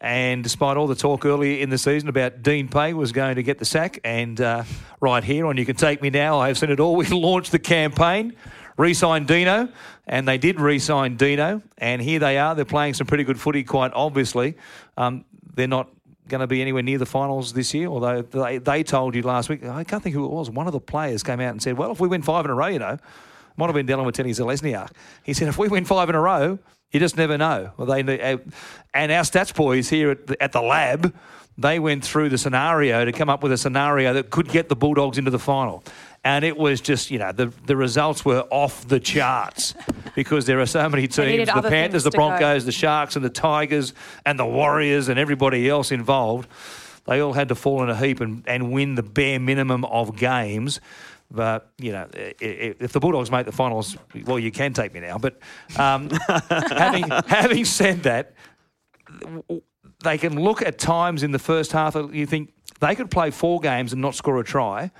[0.00, 3.42] and despite all the talk earlier in the season about Dean Pay was going to
[3.42, 4.64] get the sack, and uh,
[5.00, 6.96] right here on You Can Take Me Now, I have seen it all.
[6.96, 8.34] We launched the campaign,
[8.76, 9.68] re signed Dino,
[10.06, 12.54] and they did re sign Dino, and here they are.
[12.54, 14.56] They're playing some pretty good footy, quite obviously.
[14.96, 15.88] Um, they're not
[16.28, 19.48] going to be anywhere near the finals this year, although they, they told you last
[19.48, 21.76] week, I can't think who it was, one of the players came out and said,
[21.76, 22.98] well, if we win five in a row, you know,
[23.56, 24.90] might have been dealing with Watene-Zelezniak.
[25.22, 26.58] He said, if we win five in a row,
[26.90, 27.72] you just never know.
[27.76, 28.38] Well, they uh,
[28.92, 31.14] and our stats boys here at the, at the lab,
[31.58, 34.76] they went through the scenario to come up with a scenario that could get the
[34.76, 35.84] Bulldogs into the final.
[36.24, 39.74] And it was just, you know, the, the results were off the charts
[40.14, 42.66] because there are so many teams the Panthers, the Broncos, go.
[42.66, 43.92] the Sharks, and the Tigers,
[44.24, 46.48] and the Warriors, and everybody else involved.
[47.06, 50.16] They all had to fall in a heap and, and win the bare minimum of
[50.16, 50.80] games.
[51.30, 55.18] But you know, if the Bulldogs make the finals, well, you can take me now.
[55.18, 55.38] But
[55.76, 56.10] um,
[56.50, 58.34] having having said that,
[60.02, 61.94] they can look at times in the first half.
[61.94, 64.90] You think they could play four games and not score a try,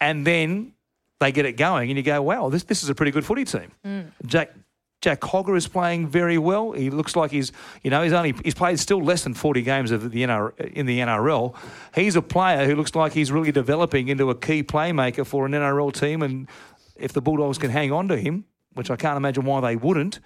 [0.00, 0.72] and then
[1.20, 3.44] they get it going, and you go, "Wow, this this is a pretty good footy
[3.44, 4.10] team." Mm.
[4.26, 4.52] Jack
[5.00, 6.72] Jack Cogger is playing very well.
[6.72, 9.90] He looks like he's, you know, he's only he's played still less than 40 games
[9.92, 11.54] of the NR, in the NRL.
[11.94, 15.52] He's a player who looks like he's really developing into a key playmaker for an
[15.52, 16.22] NRL team.
[16.22, 16.48] And
[16.96, 20.18] if the Bulldogs can hang on to him, which I can't imagine why they wouldn't,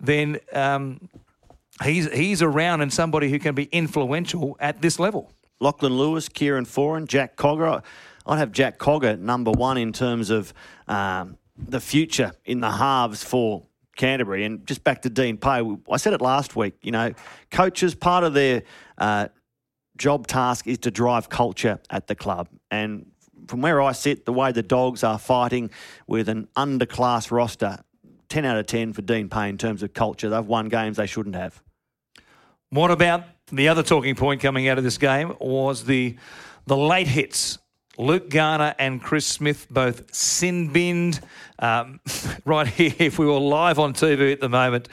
[0.00, 1.08] then um,
[1.82, 5.32] he's he's around and somebody who can be influential at this level.
[5.60, 7.82] Lachlan Lewis, Kieran Foran, Jack Cogger.
[8.26, 10.54] I'd have Jack Cogger number one in terms of
[10.88, 13.64] um, the future in the halves for
[13.96, 14.44] Canterbury.
[14.44, 16.74] And just back to Dean Pay, I said it last week.
[16.82, 17.14] You know,
[17.50, 18.62] coaches part of their
[18.98, 19.28] uh,
[19.96, 23.06] job task is to drive culture at the club, and
[23.48, 25.70] from where I sit, the way the Dogs are fighting
[26.06, 27.78] with an underclass roster,
[28.28, 30.28] ten out of ten for Dean Pay in terms of culture.
[30.28, 31.62] They've won games they shouldn't have.
[32.70, 36.16] What about the other talking point coming out of this game was the
[36.66, 37.58] the late hits
[37.96, 41.20] Luke Garner and Chris Smith both sin binned.
[41.58, 42.00] Um,
[42.44, 44.88] right here, if we were live on TV at the moment,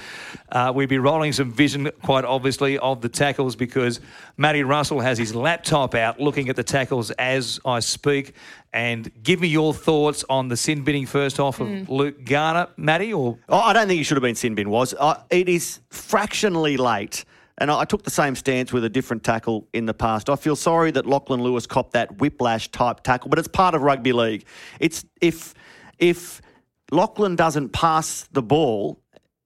[0.51, 3.99] uh, we'd be rolling some vision, quite obviously, of the tackles because
[4.37, 8.35] Matty Russell has his laptop out looking at the tackles as I speak.
[8.73, 11.89] And give me your thoughts on the sin binning first off of mm.
[11.89, 14.69] Luke Garner, Matty, or oh, I don't think he should have been sin bin.
[14.69, 17.25] Was uh, it is fractionally late.
[17.61, 20.31] And I took the same stance with a different tackle in the past.
[20.31, 23.83] I feel sorry that Lachlan Lewis copped that whiplash type tackle, but it's part of
[23.83, 24.45] rugby league.
[24.79, 25.53] It's if
[25.99, 26.41] if
[26.89, 28.99] Lachlan doesn't pass the ball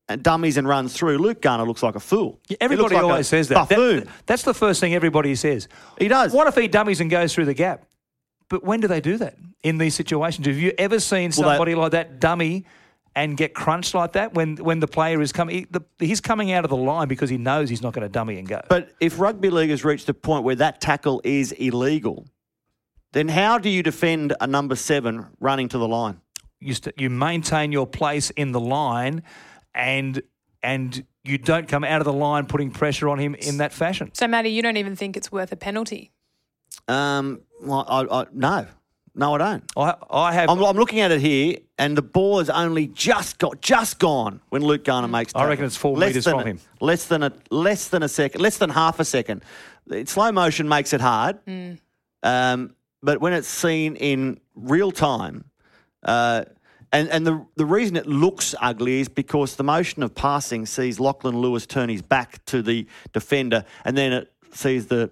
[0.07, 2.39] and dummies and runs through, Luke Garner looks like a fool.
[2.47, 3.67] Yeah, everybody like always says that.
[3.67, 4.07] that.
[4.25, 5.67] That's the first thing everybody says.
[5.99, 6.31] He does.
[6.31, 7.85] What if he dummies and goes through the gap?
[8.47, 10.47] But when do they do that in these situations?
[10.47, 12.63] Have you ever seen somebody well, they, like that dummy?
[13.15, 15.55] And get crunched like that when when the player is coming.
[15.55, 18.09] He, the, he's coming out of the line because he knows he's not going to
[18.09, 18.61] dummy and go.
[18.69, 22.27] But if rugby league has reached a point where that tackle is illegal,
[23.13, 26.19] then how do you defend a number seven running to the line?
[26.59, 29.23] You st- you maintain your place in the line,
[29.73, 30.21] and
[30.61, 34.11] and you don't come out of the line putting pressure on him in that fashion.
[34.13, 36.11] So, Matty, you don't even think it's worth a penalty?
[36.87, 38.67] Um, well, I, I, no,
[39.15, 39.71] no, I don't.
[39.77, 40.49] I, I have.
[40.49, 44.41] I'm, I'm, looking at it here, and the ball has only just got just gone
[44.49, 45.33] when Luke Garner makes.
[45.33, 46.59] I reckon it's four metres from a, him.
[46.81, 49.43] Less than a less than a second, less than half a second.
[50.05, 51.79] Slow motion makes it hard, mm.
[52.23, 55.45] um, but when it's seen in real time,
[56.03, 56.43] uh,
[56.91, 60.99] and and the the reason it looks ugly is because the motion of passing sees
[60.99, 65.09] Lachlan Lewis turn his back to the defender, and then it sees the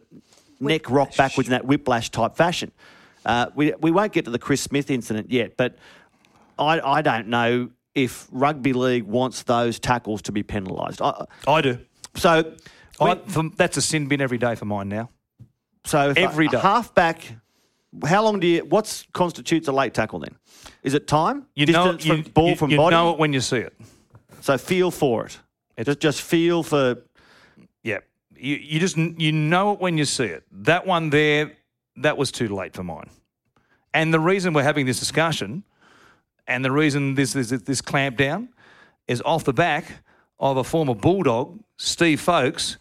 [0.59, 2.71] neck rock backwards in that whiplash type fashion.
[3.25, 5.77] Uh, we, we won't get to the Chris Smith incident yet, but
[6.59, 11.01] I, I don't know if rugby league wants those tackles to be penalised.
[11.01, 11.79] I, I do.
[12.15, 12.53] So
[12.99, 15.09] I, for, that's a sin bin every day for mine now.
[15.85, 17.21] So every day, halfback.
[18.05, 18.65] How long do you?
[18.65, 20.35] What constitutes a late tackle then?
[20.81, 21.45] Is it time?
[21.55, 22.95] You Distance know, you, ball you, from you body.
[22.95, 23.73] You know it when you see it.
[24.41, 25.39] So feel for it.
[25.77, 26.97] It's, just just feel for.
[27.83, 27.99] Yeah,
[28.35, 30.43] you you just you know it when you see it.
[30.51, 31.53] That one there,
[31.97, 33.09] that was too late for mine.
[33.93, 35.63] And the reason we're having this discussion,
[36.47, 38.49] and the reason this this, this clamp down,
[39.07, 40.03] is off the back
[40.39, 42.77] of a former bulldog, Steve Folkes,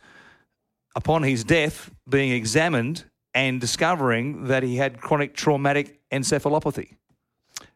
[0.96, 6.96] upon his death, being examined and discovering that he had chronic traumatic encephalopathy.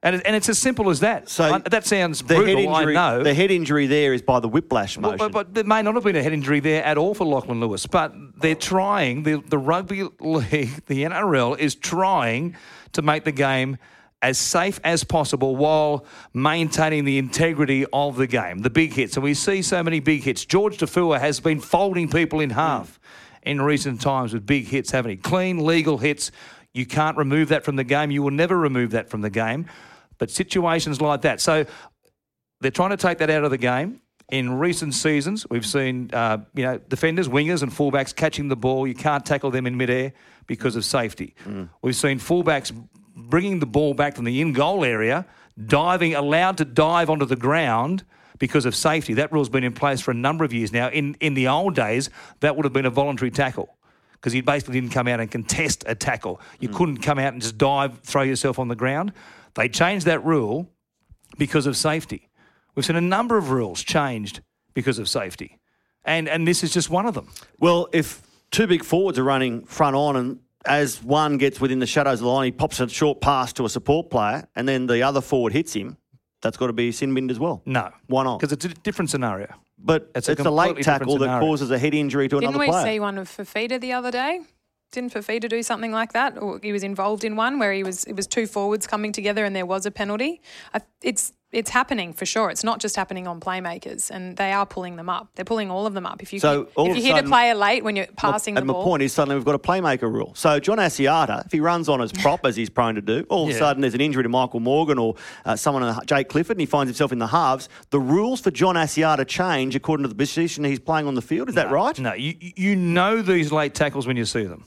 [0.07, 1.29] And, and it's as simple as that.
[1.29, 3.23] So I, that sounds brutal, head injury, I know.
[3.25, 5.19] The head injury there is by the whiplash motion.
[5.19, 7.25] Well, but, but, there may not have been a head injury there at all for
[7.25, 7.87] Lachlan Lewis.
[7.87, 12.57] But they're trying, the, the rugby league, the NRL, is trying
[12.93, 13.79] to make the game
[14.23, 18.61] as safe as possible while maintaining the integrity of the game.
[18.61, 19.17] The big hits.
[19.17, 20.47] And we see so many big hits.
[20.49, 23.01] Jorge Taufua has been folding people in half
[23.43, 25.17] in recent times with big hits, haven't he?
[25.17, 26.31] Clean, legal hits.
[26.73, 28.13] You can't remove that from the game.
[28.13, 29.67] You will never remove that from the game.
[30.19, 31.41] But situations like that.
[31.41, 31.67] So
[32.61, 34.01] they're trying to take that out of the game.
[34.31, 38.87] In recent seasons, we've seen uh, you know defenders, wingers, and fullbacks catching the ball.
[38.87, 40.13] You can't tackle them in midair
[40.49, 41.35] because of safety.
[41.45, 41.69] Mm.
[41.81, 42.73] We've seen fullbacks
[43.15, 45.27] bringing the ball back from the in goal area,
[45.65, 48.05] diving, allowed to dive onto the ground
[48.39, 49.15] because of safety.
[49.15, 50.89] That rule's been in place for a number of years now.
[50.89, 53.77] In in the old days, that would have been a voluntary tackle
[54.15, 56.41] because you basically didn't come out and contest a tackle.
[56.59, 56.75] You mm.
[56.75, 59.13] couldn't come out and just dive, throw yourself on the ground.
[59.57, 60.71] They changed that rule
[61.39, 62.29] because of safety.
[62.75, 64.41] We've seen a number of rules changed
[64.75, 65.59] because of safety.
[66.05, 67.33] And, and this is just one of them.
[67.59, 71.87] Well, if two big forwards are running front on and as one gets within the
[71.87, 74.87] shadows of the line, he pops a short pass to a support player and then
[74.87, 75.97] the other forward hits him,
[76.43, 77.63] that's got to be sin binned as well.
[77.65, 77.91] No.
[78.07, 78.39] Why not?
[78.39, 79.49] Because it's a different scenario.
[79.79, 82.67] But it's, it's a, a late tackle that causes a head injury to Didn't another
[82.67, 82.73] player.
[82.73, 84.41] Didn't we see one of Fifita the other day?
[84.93, 88.05] Didn't Fifita do something like that, or he was involved in one where he was
[88.05, 90.41] it was two forwards coming together and there was a penalty?
[91.03, 92.51] It's it's happening for sure.
[92.51, 95.29] It's not just happening on playmakers, and they are pulling them up.
[95.35, 96.23] They're pulling all of them up.
[96.23, 98.61] If you so hit, if you hit sudden, a player late when you're passing my,
[98.61, 100.35] the ball, and my point is suddenly we've got a playmaker rule.
[100.35, 103.45] So John Asiata, if he runs on as prop as he's prone to do, all
[103.45, 103.51] yeah.
[103.51, 106.61] of a sudden there's an injury to Michael Morgan or uh, someone Jake Clifford, and
[106.61, 107.69] he finds himself in the halves.
[107.91, 111.49] The rules for John Asiata change according to the position he's playing on the field.
[111.49, 111.99] Is no, that right?
[111.99, 114.65] No, you you know these late tackles when you see them.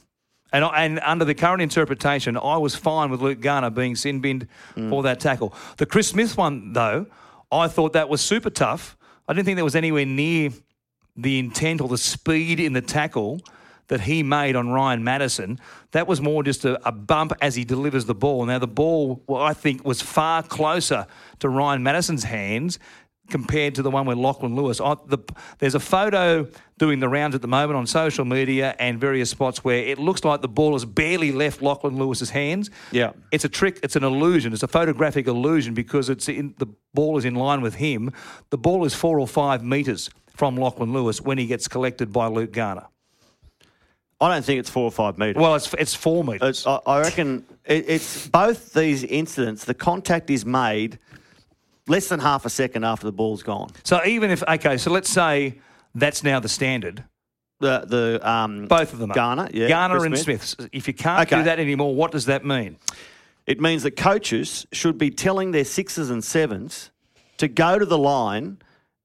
[0.52, 4.48] And, and under the current interpretation, I was fine with Luke Garner being sin binned
[4.76, 4.90] mm.
[4.90, 5.54] for that tackle.
[5.76, 7.06] The Chris Smith one, though,
[7.52, 8.96] I thought that was super tough.
[9.28, 10.50] I didn't think there was anywhere near
[11.16, 13.40] the intent or the speed in the tackle
[13.88, 15.58] that he made on Ryan Matterson.
[15.90, 18.46] That was more just a, a, bump as he delivers the ball.
[18.46, 21.06] Now, the ball, well, I think, was far closer
[21.40, 22.78] to Ryan Matterson's hands
[23.30, 24.80] compared to the one with Lachlan Lewis.
[24.80, 25.18] I, the,
[25.58, 26.46] there's a photo
[26.78, 30.24] doing the rounds at the moment on social media and various spots where it looks
[30.24, 32.70] like the ball has barely left Lachlan Lewis's hands.
[32.90, 33.80] Yeah, it's a trick.
[33.82, 34.52] It's an illusion.
[34.52, 38.12] It's a photographic illusion because it's in, the ball is in line with him.
[38.50, 42.26] The ball is four or five metres from Lachlan Lewis when he gets collected by
[42.26, 42.86] Luke Garner.
[44.22, 45.40] I don't think it's four or five metres.
[45.40, 46.66] Well, it's it's four metres.
[46.66, 49.64] I, I reckon it, it's both these incidents.
[49.64, 50.98] The contact is made
[51.90, 53.70] less than half a second after the ball's gone.
[53.82, 55.58] So even if okay, so let's say
[55.94, 57.04] that's now the standard.
[57.58, 60.44] The the um, both of them Garner, yeah, Garner Chris and Smith.
[60.44, 60.70] Smith.
[60.72, 61.36] If you can't okay.
[61.36, 62.78] do that anymore, what does that mean?
[63.46, 66.90] It means that coaches should be telling their sixes and sevens
[67.38, 68.58] to go to the line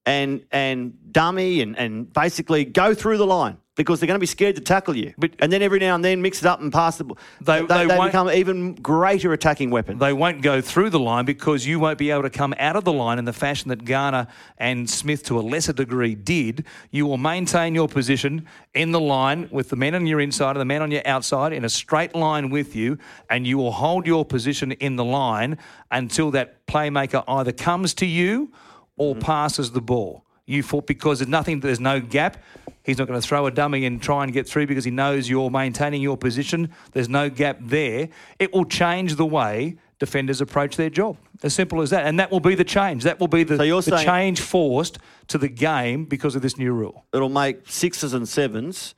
[0.05, 4.25] and and dummy and, and basically go through the line because they're going to be
[4.25, 5.13] scared to tackle you.
[5.17, 7.17] But, and then every now and then mix it up and pass the ball.
[7.41, 9.99] They, they, they, they become even greater attacking weapons.
[9.99, 12.85] They won't go through the line because you won't be able to come out of
[12.85, 16.65] the line in the fashion that Garner and Smith to a lesser degree did.
[16.91, 20.61] You will maintain your position in the line with the men on your inside and
[20.61, 22.97] the men on your outside in a straight line with you,
[23.29, 25.57] and you will hold your position in the line
[25.91, 28.51] until that playmaker either comes to you
[28.97, 29.21] or mm-hmm.
[29.21, 30.23] passes the ball.
[30.45, 32.37] You fought because there's nothing, there's no gap.
[32.85, 35.29] He's not going to throw a dummy and try and get through because he knows
[35.29, 36.69] you're maintaining your position.
[36.91, 38.09] There's no gap there.
[38.39, 41.17] It will change the way defenders approach their job.
[41.41, 42.05] As simple as that.
[42.05, 43.03] And that will be the change.
[43.03, 46.73] That will be the, So the change forced to the game because of this new
[46.73, 47.05] rule.
[47.13, 48.93] It'll make sixes and sevens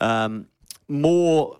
[0.00, 0.46] um,
[0.88, 1.58] more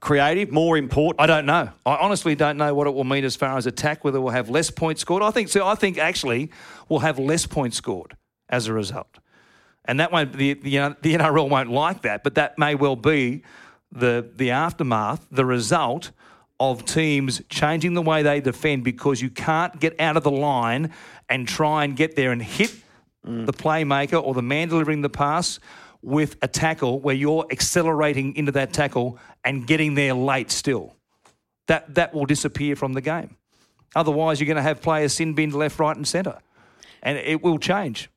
[0.00, 1.20] creative, more important.
[1.20, 1.70] I don't know.
[1.86, 4.04] I honestly don't know what it will mean as far as attack.
[4.04, 5.22] Whether we'll have less points scored.
[5.22, 5.66] I think so.
[5.66, 6.50] I think actually
[6.88, 8.16] we'll have less points scored
[8.48, 9.18] as a result,
[9.84, 10.32] and that won't.
[10.32, 13.42] The the, uh, the NRL won't like that, but that may well be
[13.90, 16.10] the the aftermath, the result
[16.60, 20.92] of teams changing the way they defend because you can't get out of the line
[21.28, 22.72] and try and get there and hit
[23.24, 25.58] the playmaker or the man delivering the pass
[26.02, 30.96] with a tackle where you're accelerating into that tackle and getting there late still.
[31.68, 33.36] That that will disappear from the game.
[33.94, 36.38] Otherwise, you're going to have players sin binned left, right, and centre,
[37.02, 38.08] and it will change.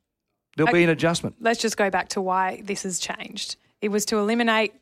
[0.56, 1.36] There'll be an adjustment.
[1.40, 3.56] Let's just go back to why this has changed.
[3.80, 4.72] It was to eliminate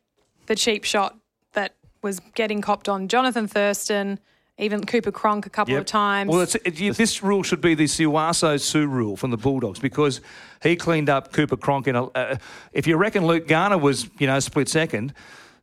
[0.46, 1.16] the cheap shot
[1.52, 4.20] that was getting copped on Jonathan Thurston,
[4.56, 6.30] even Cooper Cronk a couple of times.
[6.30, 9.80] Well, it's, it, you- this rule should be the Sauaso Sue rule from the Bulldogs
[9.80, 10.20] because
[10.62, 12.04] he cleaned up Cooper Cronk in a.
[12.04, 12.36] Uh,
[12.72, 15.12] if you reckon Luke Garner was, you know, split second,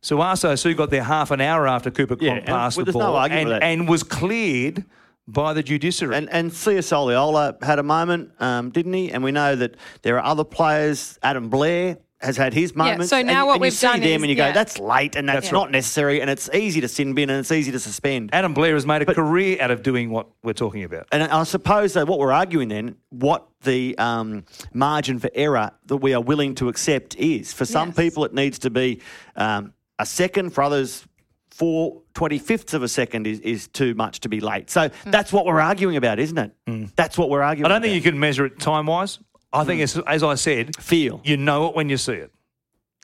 [0.02, 2.96] Sauaso Sue got there half an hour after Cooper Yeah, Cronk and passed the there's
[2.96, 4.84] no ball and, and was cleared
[5.28, 6.16] by the judiciary.
[6.16, 9.10] And and Soliola had a moment, um, didn't he?
[9.12, 11.18] And we know that there are other players.
[11.22, 13.08] Adam Blair has had his moments.
[13.10, 14.78] so now and, what and we've you see done them is- and you go, that's
[14.78, 15.72] late and that's That's not right.
[15.72, 18.30] necessary and it's easy to sin bin and it's easy to suspend.
[18.32, 21.08] Adam Blair has made a career out of doing what we're talking about.
[21.10, 25.96] And I suppose that what we're arguing then, what the um, margin for error that
[25.96, 27.52] we are willing to accept is.
[27.52, 27.96] For some Yes.
[27.96, 29.00] people, it needs to be
[29.34, 30.50] um, a second.
[30.50, 31.04] For others,
[31.52, 34.70] four twenty fifths of a second is, is too much to be late.
[34.70, 36.52] So that's what we're arguing about, isn't it?
[36.66, 36.90] Mm.
[36.96, 39.18] That's what we're arguing I don't think you can measure it time wise.
[39.52, 39.84] I think, mm.
[39.84, 41.20] as, as I said, Feel.
[41.24, 42.32] you know it when you see it.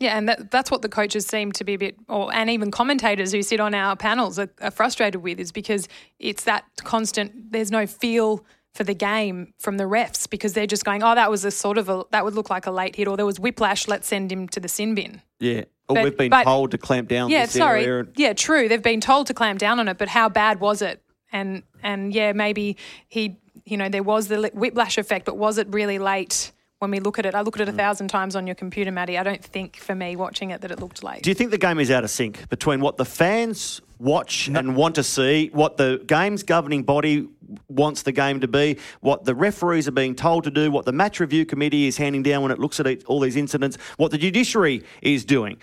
[0.00, 2.70] Yeah, and that, that's what the coaches seem to be a bit, or and even
[2.70, 7.52] commentators who sit on our panels are, are frustrated with, is because it's that constant.
[7.52, 11.30] There's no feel for the game from the refs because they're just going, oh, that
[11.30, 13.40] was a sort of a that would look like a late hit, or there was
[13.40, 13.88] whiplash.
[13.88, 15.20] Let's send him to the sin bin.
[15.40, 15.64] Yeah.
[15.94, 17.85] But- we've been but- told to clamp down Yeah, sorry.
[17.85, 18.68] and- Yeah, true.
[18.68, 21.03] They've been told to clamp down on it, but how bad was it?
[21.33, 25.68] And and yeah, maybe he, you know, there was the whiplash effect, but was it
[25.70, 26.53] really late?
[26.79, 27.77] When we look at it, I look at it a mm.
[27.77, 29.18] thousand times on your computer, Matty.
[29.18, 31.22] I don't think for me watching it that it looked late.
[31.22, 34.77] Do you think the game is out of sync between what the fans watch and
[34.77, 37.29] want to see, what the game's governing body
[37.68, 40.92] wants the game to be, what the referees are being told to do, what the
[40.92, 44.18] match review committee is handing down when it looks at all these incidents, what the
[44.18, 45.58] judiciary is doing?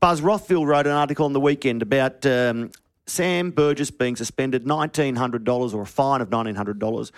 [0.00, 2.70] Buzz Rothfield wrote an article on the weekend about um,
[3.06, 7.10] Sam Burgess being suspended $1,900 or a fine of $1,900.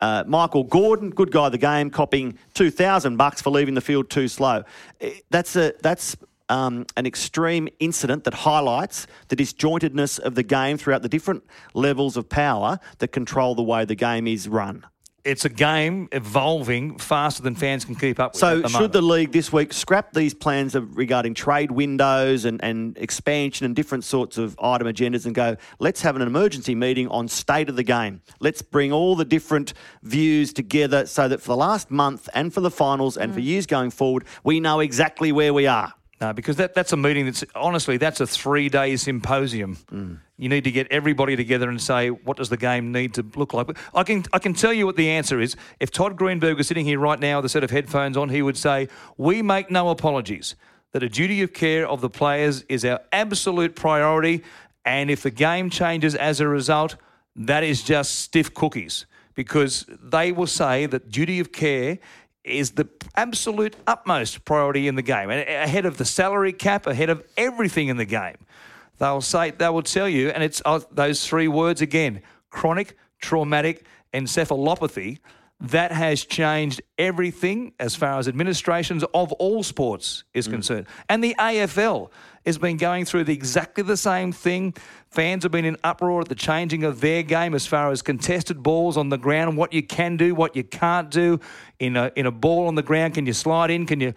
[0.00, 4.08] Uh, Michael Gordon, good guy of the game, copying 2000 bucks for leaving the field
[4.08, 4.62] too slow.
[5.00, 6.16] Eh, That's a that's
[6.48, 12.16] um, an extreme incident that highlights the disjointedness of the game throughout the different levels
[12.16, 14.84] of power that control the way the game is run.
[15.24, 18.40] It's a game evolving faster than fans can keep up with.
[18.40, 18.92] So, at the should moment.
[18.92, 23.76] the league this week scrap these plans of regarding trade windows and, and expansion and
[23.76, 27.76] different sorts of item agendas and go, let's have an emergency meeting on state of
[27.76, 28.22] the game.
[28.40, 32.60] Let's bring all the different views together so that for the last month and for
[32.60, 35.92] the finals and for years going forward, we know exactly where we are.
[36.20, 39.76] No, because that, that's a meeting that's honestly that's a three day symposium.
[39.92, 40.18] Mm.
[40.36, 43.54] You need to get everybody together and say what does the game need to look
[43.54, 43.76] like.
[43.94, 45.54] I can I can tell you what the answer is.
[45.78, 48.42] If Todd Greenberg was sitting here right now with a set of headphones on, he
[48.42, 50.56] would say, "We make no apologies.
[50.92, 54.42] That a duty of care of the players is our absolute priority,
[54.84, 56.96] and if the game changes as a result,
[57.36, 61.98] that is just stiff cookies." Because they will say that duty of care
[62.44, 67.10] is the absolute utmost priority in the game, and ahead of the salary cap, ahead
[67.10, 68.36] of everything in the game.
[68.98, 73.84] They'll say they will tell you, and it's uh, those three words again: chronic traumatic
[74.12, 75.18] encephalopathy.
[75.60, 80.86] That has changed everything as far as administrations of all sports is concerned.
[81.08, 82.10] And the AFL
[82.46, 84.74] has been going through the, exactly the same thing.
[85.10, 88.62] Fans have been in uproar at the changing of their game as far as contested
[88.62, 91.40] balls on the ground, what you can do, what you can't do.
[91.80, 93.84] In a, in a ball on the ground, can you slide in?
[93.84, 94.14] Can you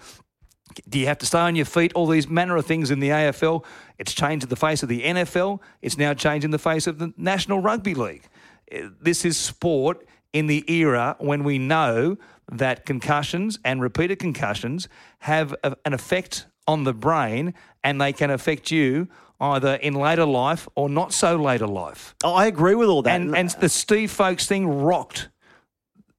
[0.87, 1.91] do you have to stay on your feet?
[1.95, 3.65] All these manner of things in the AFL.
[3.97, 5.59] It's changed the face of the NFL.
[5.81, 8.29] It's now changing the face of the National Rugby League.
[8.73, 12.17] Uh, This is sport in the era when we know
[12.51, 14.87] that concussions and repeated concussions
[15.19, 19.07] have a, an effect on the brain and they can affect you
[19.39, 22.15] either in later life or not so later life.
[22.23, 23.19] Oh, I agree with all that.
[23.19, 25.29] And, and the Steve Folkes thing rocked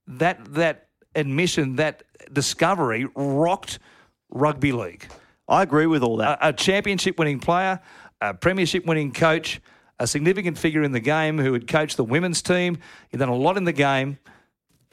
[0.07, 2.03] that that admission that
[2.33, 3.79] discovery rocked
[4.31, 5.07] rugby league.
[5.49, 6.39] I agree with all that.
[6.43, 7.81] A, a championship winning player,
[8.21, 9.61] a premiership winning coach,
[9.99, 12.79] a significant figure in the game who had coached the women's team.
[13.11, 14.19] He'd done a lot in the game.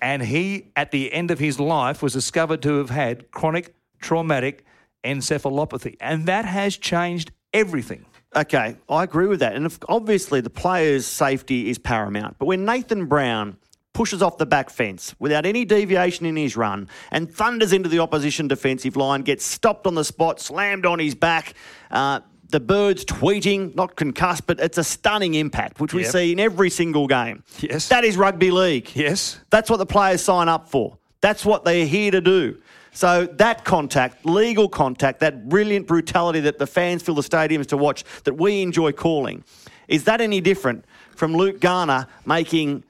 [0.02, 4.64] And he, at the end of his life, was discovered to have had chronic traumatic
[5.04, 5.98] encephalopathy.
[6.00, 8.06] And that has changed everything.
[8.36, 9.56] Okay, I agree with that.
[9.56, 12.38] And if, obviously, the player's safety is paramount.
[12.38, 13.58] But when Nathan Brown
[13.94, 18.00] pushes off the back fence without any deviation in his run and thunders into the
[18.00, 21.56] opposition defensive line, gets stopped on the spot, slammed on his back,
[21.90, 22.20] uh,
[22.50, 26.12] the birds tweeting, not concussed, but it's a stunning impact, which we Yep.
[26.12, 27.44] see in every single game.
[27.60, 27.88] Yes.
[27.90, 28.90] That is rugby league.
[28.96, 29.40] Yes.
[29.50, 30.98] That's what the players sign up for.
[31.22, 32.58] That's what they're here to do.
[32.92, 37.78] So that contact, legal contact, that brilliant brutality that the fans fill the stadiums to
[37.78, 39.44] watch, that we enjoy calling,
[39.88, 40.86] is that any different
[41.16, 42.84] from Luke Garner making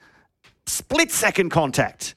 [0.66, 2.16] split second contact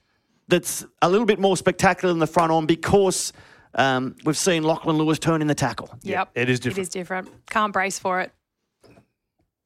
[0.49, 3.33] that's a little bit more spectacular than the front on because
[3.75, 5.91] um, we've seen Lachlan Lewis turn in the tackle?
[6.03, 6.31] Yep.
[6.35, 6.79] it is different.
[6.79, 7.47] It is different.
[7.51, 8.33] Can't brace for it.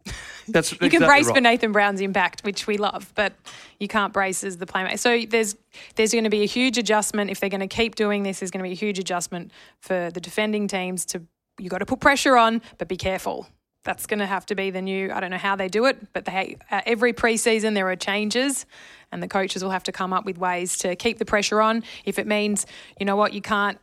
[0.48, 1.34] That's You can exactly brace right.
[1.34, 3.32] for Nathan Brown's impact, which we love, but
[3.80, 4.98] you can't brace as the playmaker.
[4.98, 5.56] So there's
[5.96, 8.40] there's going to be a huge adjustment if they're going to keep doing this.
[8.40, 9.50] There's going to be a huge adjustment
[9.80, 11.22] for the defending teams to
[11.58, 13.48] you got to put pressure on, but be careful.
[13.82, 15.12] That's going to have to be the new.
[15.12, 18.66] I don't know how they do it, but they uh, every preseason there are changes,
[19.12, 21.84] and the coaches will have to come up with ways to keep the pressure on.
[22.04, 22.66] If it means
[22.98, 23.78] you know what you can't.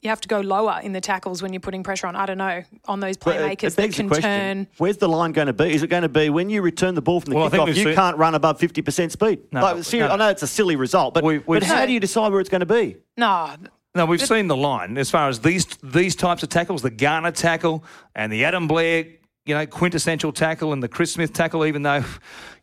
[0.00, 2.14] You have to go lower in the tackles when you're putting pressure on.
[2.14, 4.68] I don't know on those But it- playmakers it that can turn.
[4.78, 5.72] Where's the line going to be?
[5.74, 7.68] Is it going to be when you return the ball from the Well, I kickoff,
[7.68, 9.40] you seen- can't run above 50% speed?
[9.50, 10.14] No, like, no, seri- no.
[10.14, 12.40] I know it's a silly result, but, We- we've but how do you decide where
[12.40, 12.96] it's going to be?
[13.16, 13.50] No,
[13.94, 17.32] No, we've seen the line as far as these these types of tackles, the Garner
[17.32, 17.82] tackle
[18.14, 19.06] and the Adam Blair,
[19.44, 21.64] you know, quintessential tackle and the Chris Smith tackle.
[21.66, 22.04] Even though,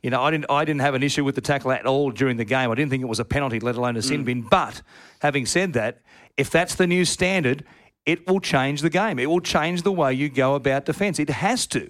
[0.02, 2.38] you know, I didn't I didn't have an issue with the tackle at all during
[2.38, 2.72] the game.
[2.72, 4.26] I didn't think it was a penalty, let alone a sin mm.
[4.26, 4.42] bin.
[4.44, 4.82] But
[5.20, 6.02] having said that,
[6.38, 7.64] if that's the new standard,
[8.06, 9.20] it will change the game.
[9.20, 11.20] It will change the way you go about defence.
[11.20, 11.90] It has to.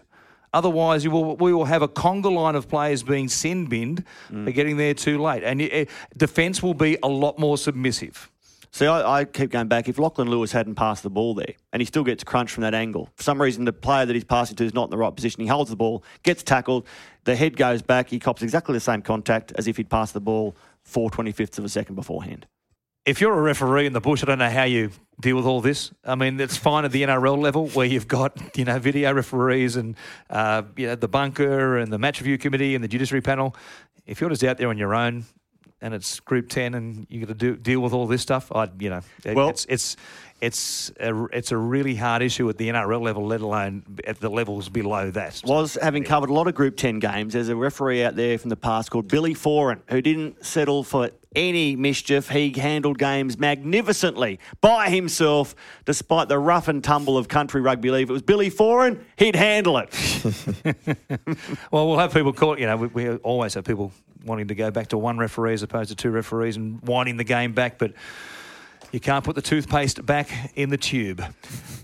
[0.53, 4.51] Otherwise, you will, we will have a conga line of players being sin binned for
[4.51, 5.43] getting there too late.
[5.43, 5.85] And uh,
[6.15, 8.31] defence will be a lot more submissive.
[8.71, 9.89] See, I, I keep going back.
[9.89, 12.73] If Lachlan Lewis hadn't passed the ball there and he still gets crunched from that
[12.73, 15.13] angle, for some reason the player that he's passing to is not in the right
[15.13, 15.41] position.
[15.41, 16.87] He holds the ball, gets tackled,
[17.25, 20.21] the head goes back, he cops exactly the same contact as if he'd passed the
[20.21, 22.47] ball four twenty fifths of a second beforehand.
[23.05, 25.61] If you're a referee in the bush, I don't know how you deal with all
[25.61, 25.91] this.
[26.03, 29.75] I mean, it's fine at the NRL level where you've got you know video referees
[29.75, 29.95] and
[30.29, 33.55] uh, you know the bunker and the match review committee and the judiciary panel.
[34.05, 35.25] If you're just out there on your own
[35.81, 38.69] and it's Group Ten and you've got to do, deal with all this stuff, I
[38.79, 39.95] you know it- Well- it's it's
[40.41, 44.29] it's a, it's a really hard issue at the NRL level, let alone at the
[44.29, 45.41] levels below that.
[45.45, 48.49] Was having covered a lot of Group 10 games, there's a referee out there from
[48.49, 52.29] the past called Billy Foran who didn't settle for any mischief.
[52.29, 55.55] He handled games magnificently by himself,
[55.85, 58.03] despite the rough and tumble of country rugby league.
[58.03, 59.89] If it was Billy Foran, he'd handle it.
[61.71, 62.59] Well, we'll have people call.
[62.59, 63.91] You know, we, we always have people
[64.23, 67.23] wanting to go back to one referee as opposed to two referees and winding the
[67.23, 67.93] game back, but.
[68.95, 71.21] You can't put the toothpaste back in the tube.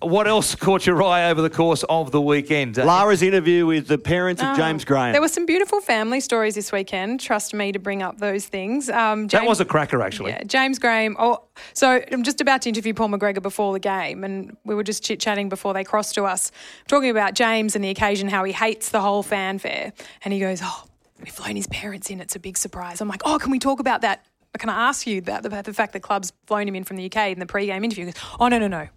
[0.02, 2.78] What else caught your eye over the course of the weekend?
[2.78, 5.12] Lara's interview with the parents of Oh, James Graham.
[5.12, 7.20] There were some beautiful family stories this weekend.
[7.20, 8.90] Trust me to bring up those things.
[8.90, 10.32] Um, that was a cracker, actually.
[10.32, 11.18] Yeah, James Graham.
[11.20, 11.44] Oh,
[11.74, 15.04] so I'm just about to interview Paul McGregor before the game, and we were just
[15.04, 16.50] chit chatting before they crossed to us,
[16.88, 19.92] talking about James and the occasion, how he hates the whole fanfare,
[20.24, 20.86] and he goes, "Oh,
[21.20, 22.22] we've flown his parents in.
[22.22, 24.26] It's a big surprise." I'm like, "Oh, can we talk about that?
[24.58, 27.06] Can I ask you about the, the fact that club's flown him in from the
[27.06, 28.88] UK in the pre-game interview?" Goes, "Oh, no, no, no."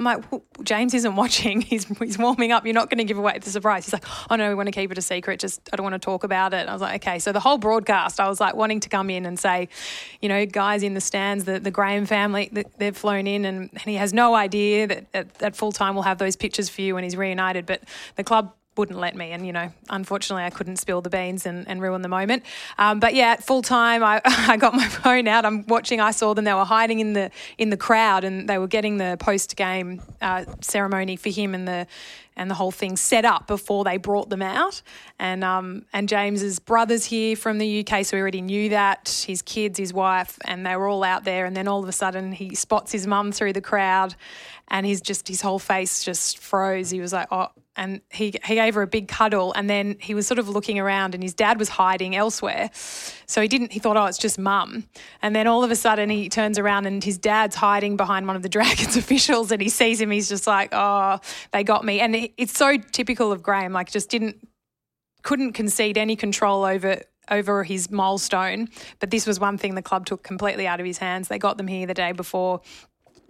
[0.00, 1.60] I'm like, well, James isn't watching.
[1.70, 2.64] He's, he's warming up.
[2.64, 3.84] You're not going to give away the surprise.
[3.84, 5.40] He's like, oh no, we want to keep it a secret.
[5.40, 6.68] Just I don't want to talk about it.
[6.68, 7.18] I was like, okay.
[7.18, 9.68] So the whole broadcast, I was like wanting to come in and say,
[10.22, 13.68] you know, guys in the stands, the, the Graham family, th- they've flown in, and,
[13.72, 16.80] and he has no idea that at, at full time we'll have those pictures for
[16.80, 17.66] you when he's reunited.
[17.66, 17.82] But
[18.16, 19.30] the club wouldn't let me.
[19.30, 22.42] And, you know, unfortunately, I couldn't spill the beans and, and ruin the moment.
[22.78, 25.44] Um, but yeah, at full time, I, I got my phone out.
[25.44, 26.00] I'm watching.
[26.00, 26.46] I saw them.
[26.46, 30.02] They were hiding in the in the crowd, and they were getting the post game
[30.22, 31.86] uh, ceremony for him and the
[32.36, 34.80] and the whole thing set up before they brought them out.
[35.18, 39.42] And um, and James's brothers here from the UK, so we already knew that his
[39.42, 41.44] kids, his wife, and they were all out there.
[41.44, 44.14] And then all of a sudden, he spots his mum through the crowd,
[44.68, 46.88] and he's just his whole face just froze.
[46.90, 47.48] He was like, oh.
[47.80, 50.78] And he, he gave her a big cuddle, and then he was sort of looking
[50.78, 52.68] around, and his dad was hiding elsewhere.
[52.74, 54.84] So he didn't, he thought, oh, it's just mum.
[55.22, 58.36] And then all of a sudden, he turns around, and his dad's hiding behind one
[58.36, 60.10] of the Dragons officials, and he sees him.
[60.10, 61.20] He's just like, oh,
[61.52, 62.00] they got me.
[62.00, 64.46] And it- it's so typical of Graham, like, just didn't
[65.22, 67.00] couldn't concede any control over
[67.30, 68.68] over his milestone.
[68.98, 71.28] But this was one thing the club took completely out of his hands.
[71.28, 72.60] They got them here the day before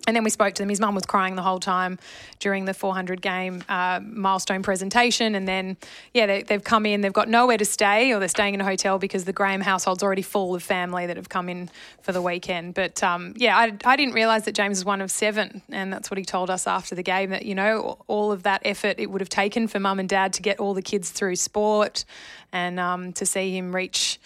[0.07, 0.69] and then we spoke to them.
[0.69, 1.99] His mum was crying the whole time
[2.39, 5.35] during the 400 game uh, milestone presentation.
[5.35, 5.77] And then,
[6.15, 7.03] yeah, they, have come in.
[7.03, 10.03] They've got nowhere to stay, or they're staying in a hotel because the Graham household's
[10.03, 11.69] already full of family that have come in
[12.03, 12.75] for the weekend.
[12.75, 16.11] But um, yeah, I, I didn't realise that James was one of seven, and that's
[16.11, 17.31] what he told us after the game.
[17.31, 20.33] That you know, all of that effort it would have taken for mum and dad
[20.35, 22.05] to get all the kids through sport,
[22.53, 24.19] and um, to see him reach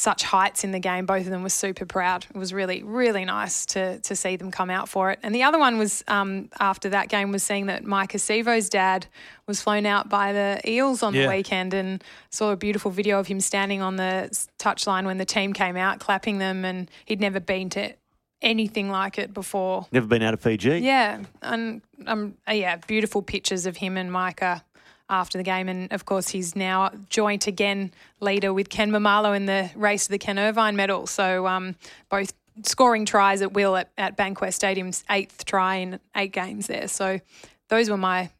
[0.00, 1.04] such heights in the game.
[1.04, 2.26] Both of them were super proud.
[2.34, 5.18] It was really, really nice to to see them come out for it.
[5.22, 9.06] And the other one was um, after that game was seeing that Maika Sivo's dad
[9.46, 11.22] was flown out by the Eels on yeah.
[11.22, 15.26] the weekend and saw a beautiful video of him standing on the touchline when the
[15.26, 17.92] team came out, clapping them, and he'd never been to
[18.40, 19.86] anything like it before.
[19.92, 20.78] Never been out of Fiji.
[20.78, 24.62] Yeah, and um, yeah, beautiful pictures of him and Maika
[25.10, 25.68] after the game.
[25.68, 30.10] And of course, he's now joint again leader with Ken Maumalo in the race to
[30.10, 31.06] the Ken Irvine medal.
[31.06, 31.76] So um,
[32.08, 32.32] both
[32.64, 36.88] scoring tries at will at, at Bankwest Stadium's eighth try in eight games there.
[36.88, 37.20] So
[37.68, 38.30] those were my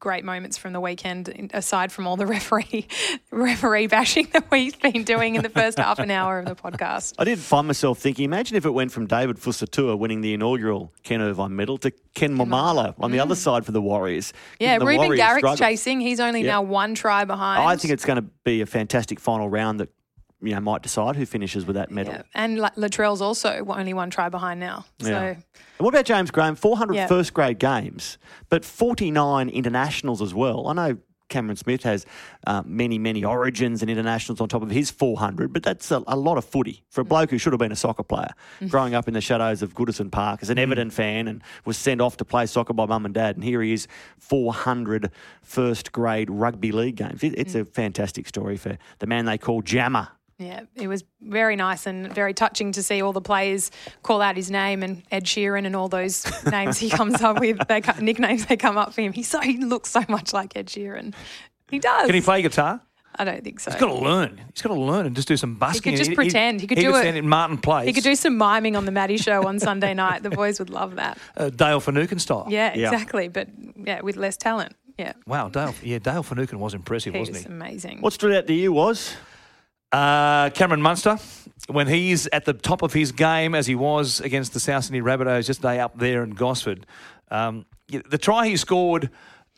[0.00, 2.88] great moments from the weekend, aside from all the referee
[3.30, 7.14] referee bashing that we've been doing in the first half an hour of the podcast.
[7.18, 10.92] I did find myself thinking, imagine if it went from David Fusitu'a winning the inaugural
[11.02, 13.22] Ken Irvine medal to Ken Maumalo on the mm.
[13.22, 14.32] other side for the Warriors.
[14.58, 15.56] Yeah, the Reuben Warriors Garrick's struggle.
[15.56, 16.00] chasing.
[16.00, 17.62] He's only now one try behind.
[17.62, 19.90] I think it's going to be a fantastic final round that
[20.42, 22.14] you know might decide who finishes with that medal.
[22.14, 22.22] Yeah.
[22.34, 24.84] And Latrell's also only one try behind now.
[25.00, 25.08] So.
[25.08, 25.28] Yeah.
[25.28, 25.44] And
[25.78, 26.56] what about James Graham?
[26.56, 27.06] 400 yeah.
[27.06, 28.18] first grade games,
[28.48, 30.68] but 49 internationals as well.
[30.68, 30.98] I know
[31.30, 32.04] Cameron Smith has
[32.46, 36.16] uh, many, many origins and internationals on top of his 400, but that's a, a,
[36.16, 38.66] lot of footy for a bloke who should have been a soccer player, mm-hmm.
[38.66, 40.62] growing up in the shadows of Goodison Park as an mm.
[40.62, 43.36] Everton fan and was sent off to play soccer by mum and dad.
[43.36, 43.88] And here he is,
[44.18, 45.10] 400
[45.42, 47.22] first grade rugby league games.
[47.22, 47.60] It, it's mm.
[47.60, 50.08] a fantastic story for the man they call Jammer
[50.40, 53.70] yeah, it was very nice and very touching to see all the players
[54.02, 57.58] call out his name and Ed Sheeran and all those names he comes up with,
[57.68, 59.12] they nicknames they come up for him.
[59.12, 61.14] He so he looks so much like Ed Sheeran.
[61.70, 62.06] He does.
[62.06, 62.80] Can he play guitar?
[63.16, 63.70] I don't think so.
[63.70, 64.40] He's got to learn.
[64.54, 65.92] He's got to learn and just do some busking.
[65.92, 66.60] He could just pretend.
[66.60, 67.16] He, could he do could it.
[67.16, 67.86] in Martin Place.
[67.86, 70.22] He could do some miming on the Matty Show on Sunday night.
[70.22, 71.18] The boys would love that.
[71.36, 72.46] Uh, Dale Finucane style.
[72.48, 73.24] Yeah, exactly.
[73.24, 73.28] Yeah.
[73.28, 74.74] But yeah, with less talent.
[74.98, 75.12] Yeah.
[75.26, 75.74] Wow, Dale.
[75.82, 77.48] Yeah, Dale Finucane was impressive, he wasn't was he?
[77.48, 78.00] Amazing.
[78.00, 79.14] What stood out to you was
[79.92, 81.18] uh, Cameron Munster,
[81.68, 85.00] when he's at the top of his game, as he was against the South Sydney
[85.00, 86.86] Rabbitohs yesterday up there in Gosford,
[87.30, 89.10] um, the try he scored,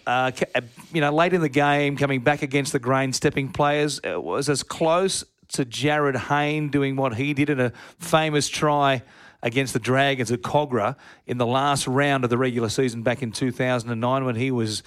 [0.06, 0.60] uh, uh,
[0.92, 4.48] you know, late in the game, coming back against the grain stepping players, uh, was
[4.48, 9.02] as close to Jarryd Hayne doing what he did in a famous try
[9.42, 13.32] against the Dragons at Kogarah in the last round of the regular season back in
[13.32, 14.82] 2009 when he was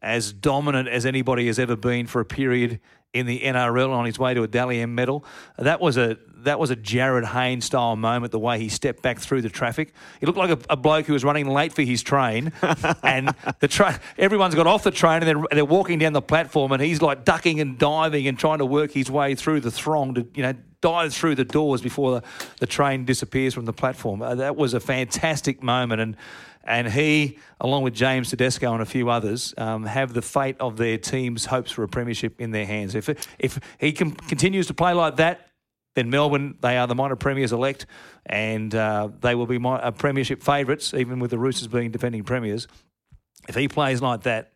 [0.00, 2.80] as dominant as anybody has ever been for a period
[3.18, 5.24] in the NRL on his way to a Dally M medal.
[5.58, 8.32] That was a that was a Jarryd Hayne style moment.
[8.32, 11.12] The way he stepped back through the traffic, he looked like a, a bloke who
[11.12, 12.52] was running late for his train,
[13.02, 16.72] and the train everyone's got off the train and they're, they're walking down the platform,
[16.72, 20.14] and he's like ducking and diving and trying to work his way through the throng
[20.14, 22.22] to you know dive through the doors before the,
[22.60, 24.22] the train disappears from the platform.
[24.22, 26.16] Uh, that was a fantastic moment, and
[26.66, 30.76] and he, along with James Tedesco and a few others, um, have the fate of
[30.76, 32.94] their team's hopes for a premiership in their hands.
[32.94, 33.08] If
[33.38, 35.48] if he can, continues to play like that,
[35.94, 37.86] then Melbourne they are the minor premiers elect,
[38.26, 42.24] and uh, they will be my, uh, premiership favourites, even with the Roosters being defending
[42.24, 42.66] premiers.
[43.48, 44.52] If he plays like that,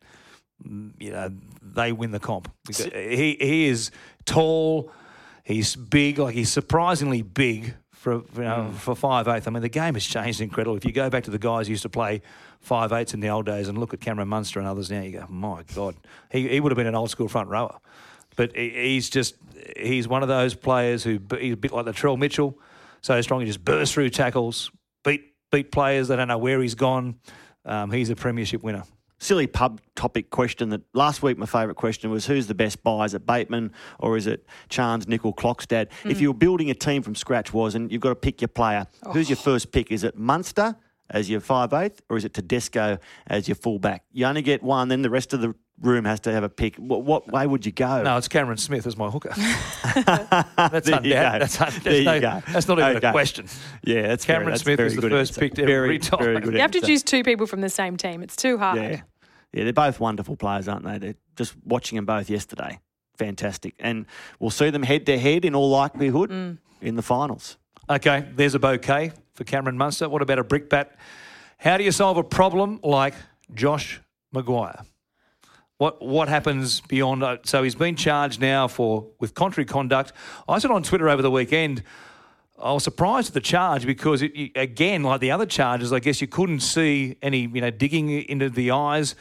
[0.67, 1.31] mm, you know
[1.63, 2.53] they win the comp.
[2.69, 3.93] He he is
[4.25, 4.91] tall,
[5.45, 8.75] he's big, like he's surprisingly big for you know, mm.
[8.77, 9.47] for five eighth.
[9.47, 10.75] I mean, the game has changed incredible.
[10.75, 12.23] If you go back to the guys who used to play
[12.59, 15.13] five eighths in the old days and look at Cameron Munster and others now, you
[15.13, 15.97] go, my God,
[16.33, 17.79] he, he would have been an old school front rower.
[18.37, 19.35] But he's just
[19.77, 22.59] he's one of those players who he's a bit like Latrell Mitchell,
[23.03, 24.71] so strong he just bursts through tackles,
[25.05, 26.09] beat beat players.
[26.09, 27.17] They don't know where he's gone.
[27.67, 28.85] Um, he's a premiership winner
[29.21, 33.05] silly pub topic question that last week my favourite question was who's the best buy?
[33.05, 35.89] Is it Bateman or is it Charnze Nicoll Klokstad?
[36.03, 36.11] Mm.
[36.11, 38.49] If you were building a team from scratch was and you've got to pick your
[38.49, 39.13] player, oh.
[39.13, 39.93] who's your first pick?
[39.93, 40.75] Is it Munster
[41.11, 44.05] as your five eighth or is it Tedesco as your fullback?
[44.13, 46.77] You only get one, then the rest of the room has to have a pick.
[46.77, 48.03] What, what way would you go?
[48.03, 49.33] No, it's Cameron Smith as my hooker.
[49.37, 51.43] that's undoubted.
[51.43, 53.09] That's, un- there no, that's not even okay.
[53.09, 53.47] a question.
[53.83, 56.19] Yeah, that's Cameron very, that's Smith is the first pick every very, time.
[56.21, 58.23] Very good you have to choose two people from the same team.
[58.23, 58.79] It's too hard.
[58.79, 59.01] Yeah.
[59.53, 60.99] Yeah, they're both wonderful players, aren't they?
[60.99, 62.79] They're just watching them both yesterday.
[63.17, 63.75] Fantastic.
[63.79, 64.07] And
[64.39, 66.59] we'll see them head to head in all likelihood mm.
[66.81, 67.57] in the finals.
[67.89, 70.09] Okay, there's a bouquet for Cameron Munster.
[70.09, 70.91] What about a brickbat?
[71.59, 73.15] How do you solve a problem like
[73.53, 74.01] Josh
[74.35, 74.85] McGuire?
[75.81, 77.23] what what happens beyond?
[77.23, 80.13] Uh, so he's been charged now for with contrary conduct.
[80.47, 81.83] I said on Twitter over the weekend.
[82.63, 86.21] I was surprised at the charge because, it, again, like the other charges, I guess
[86.21, 89.15] you couldn't see any, you know, digging into the eyes.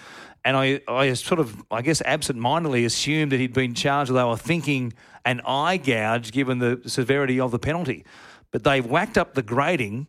[0.46, 4.14] And I, I sort of, I guess, absent-mindedly assumed that he'd been charged.
[4.14, 4.94] They were thinking
[5.26, 8.06] an eye gouge, given the severity of the penalty.
[8.52, 10.08] But they've whacked up the grading,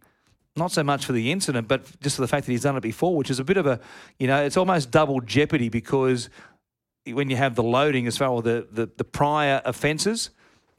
[0.56, 2.80] not so much for the incident, but just for the fact that he's done it
[2.80, 3.80] before, which is a bit of a,
[4.18, 6.30] you know, it's almost double jeopardy because
[7.06, 10.30] when you have the loading as far as the, the, the prior offences,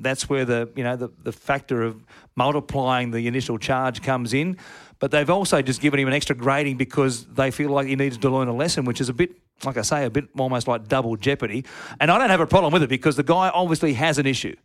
[0.02, 2.04] that's where the you know the, the factor of
[2.36, 4.58] multiplying the initial charge comes in.
[5.00, 8.18] But they've also just given him an extra grading because they feel like he needs
[8.20, 9.32] to learn a lesson, which is a bit,
[9.66, 11.66] like I say, a bit almost like double jeopardy.
[12.00, 14.56] And I don't have a problem with it because the guy obviously has an issue.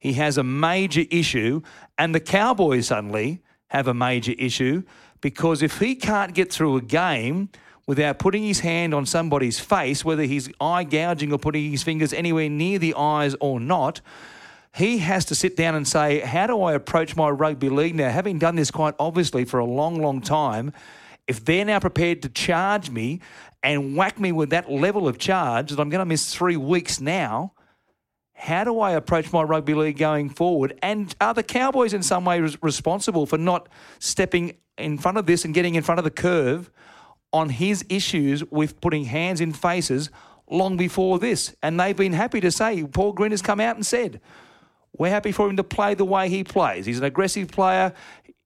[0.00, 1.62] He has a major issue,
[1.96, 4.82] and the Cowboys suddenly have a major issue
[5.20, 7.48] because if he can't get through a game
[7.86, 12.12] without putting his hand on somebody's face, whether he's eye gouging or putting his fingers
[12.12, 14.00] anywhere near the eyes or not,
[14.74, 18.10] he has to sit down and say, How do I approach my rugby league now?
[18.10, 20.72] Having done this quite obviously for a long, long time,
[21.26, 23.20] if they're now prepared to charge me
[23.62, 27.00] and whack me with that level of charge that I'm going to miss three weeks
[27.00, 27.52] now,
[28.34, 30.78] how do I approach my rugby league going forward?
[30.80, 35.44] And are the Cowboys in some way responsible for not stepping in front of this
[35.44, 36.70] and getting in front of the curve
[37.32, 40.10] on his issues with putting hands in faces
[40.48, 41.54] long before this?
[41.64, 44.20] And they've been happy to say, Paul Green has come out and said,
[44.96, 46.86] we're happy for him to play the way he plays.
[46.86, 47.92] He's an aggressive player.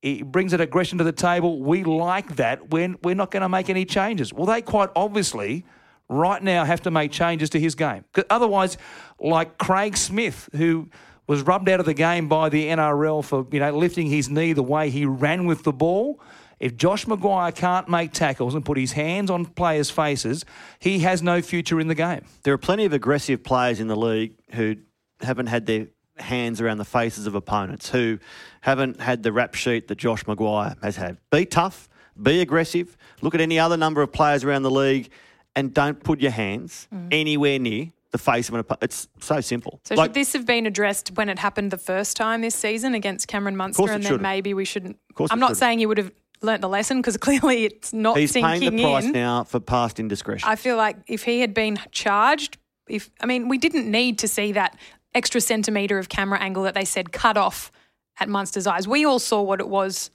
[0.00, 1.60] He brings an aggression to the table.
[1.60, 2.70] We like that.
[2.70, 4.32] We're, we're not going to make any changes.
[4.32, 5.64] Well, they quite obviously
[6.08, 8.04] right now have to make changes to his game.
[8.28, 8.76] Otherwise,
[9.20, 10.88] like Craig Smith, who
[11.26, 14.52] was rubbed out of the game by the NRL for you know lifting his knee
[14.52, 16.20] the way he ran with the ball.
[16.58, 20.44] If Josh McGuire can't make tackles and put his hands on players' faces,
[20.78, 22.24] he has no future in the game.
[22.44, 24.76] There are plenty of aggressive players in the league who
[25.20, 25.88] haven't had their
[26.18, 28.18] hands around the faces of opponents who
[28.60, 31.18] haven't had the rap sheet that Josh McGuire has had.
[31.30, 31.88] Be tough,
[32.20, 32.96] be aggressive.
[33.20, 35.10] Look at any other number of players around the league
[35.54, 37.08] and don't put your hands mm.
[37.10, 38.84] anywhere near the face of an opponent.
[38.84, 39.80] It's so simple.
[39.84, 42.94] So like, should this have been addressed when it happened the first time this season
[42.94, 44.98] against Cameron Munster and then maybe we shouldn't
[45.30, 48.60] I'm not saying you would have learnt the lesson because clearly it's not He's sinking
[48.60, 49.12] paying the price in.
[49.12, 50.48] now for past indiscretion.
[50.48, 52.58] I feel like if he had been charged
[52.88, 54.76] if I mean we didn't need to see that
[55.14, 57.70] extra centimetre of camera angle that they said cut off
[58.18, 58.86] at Munster's eyes.
[58.86, 60.10] We all saw what it was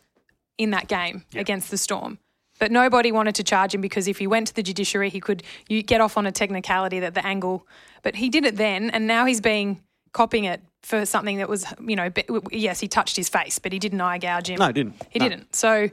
[0.58, 1.42] in that game yep.
[1.42, 2.20] against the Storm.
[2.60, 5.44] But nobody wanted to charge him because if he went to the judiciary, he could
[5.70, 7.68] you get off on a technicality that the angle.
[8.02, 11.66] But he did it then, and now he's being copying it for something that was,
[11.80, 12.10] you know,
[12.52, 14.58] yes, he touched his face, but he didn't eye gouge him.
[14.58, 14.96] No, he didn't.
[15.10, 15.30] He no.
[15.30, 15.56] didn't.
[15.56, 15.90] So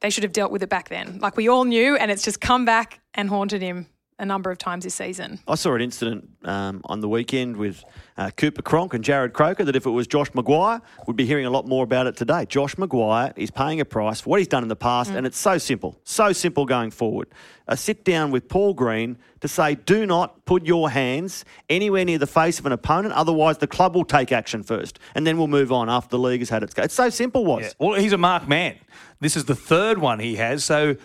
[0.00, 1.18] they should have dealt with it back then.
[1.20, 3.86] Like we all knew, and it's just come back and haunted him
[4.22, 5.40] a number of times this season.
[5.48, 7.84] I saw an incident um, on the weekend with
[8.16, 11.44] uh, Cooper Cronk and Jarrod Croker that if it was Josh McGuire, we'd be hearing
[11.44, 12.46] a lot more about it today.
[12.46, 15.16] Josh McGuire is paying a price for what he's done in the past, mm.
[15.16, 17.26] and it's so simple, so simple going forward.
[17.66, 22.18] A sit down with Paul Green to say, do not put your hands anywhere near
[22.18, 25.48] the face of an opponent, otherwise the club will take action first, and then we'll
[25.48, 26.84] move on after the league has had its go.
[26.84, 27.64] It's so simple, was.
[27.64, 27.72] Yeah.
[27.80, 28.76] Well, he's a mark man.
[29.18, 30.96] This is the third one he has, so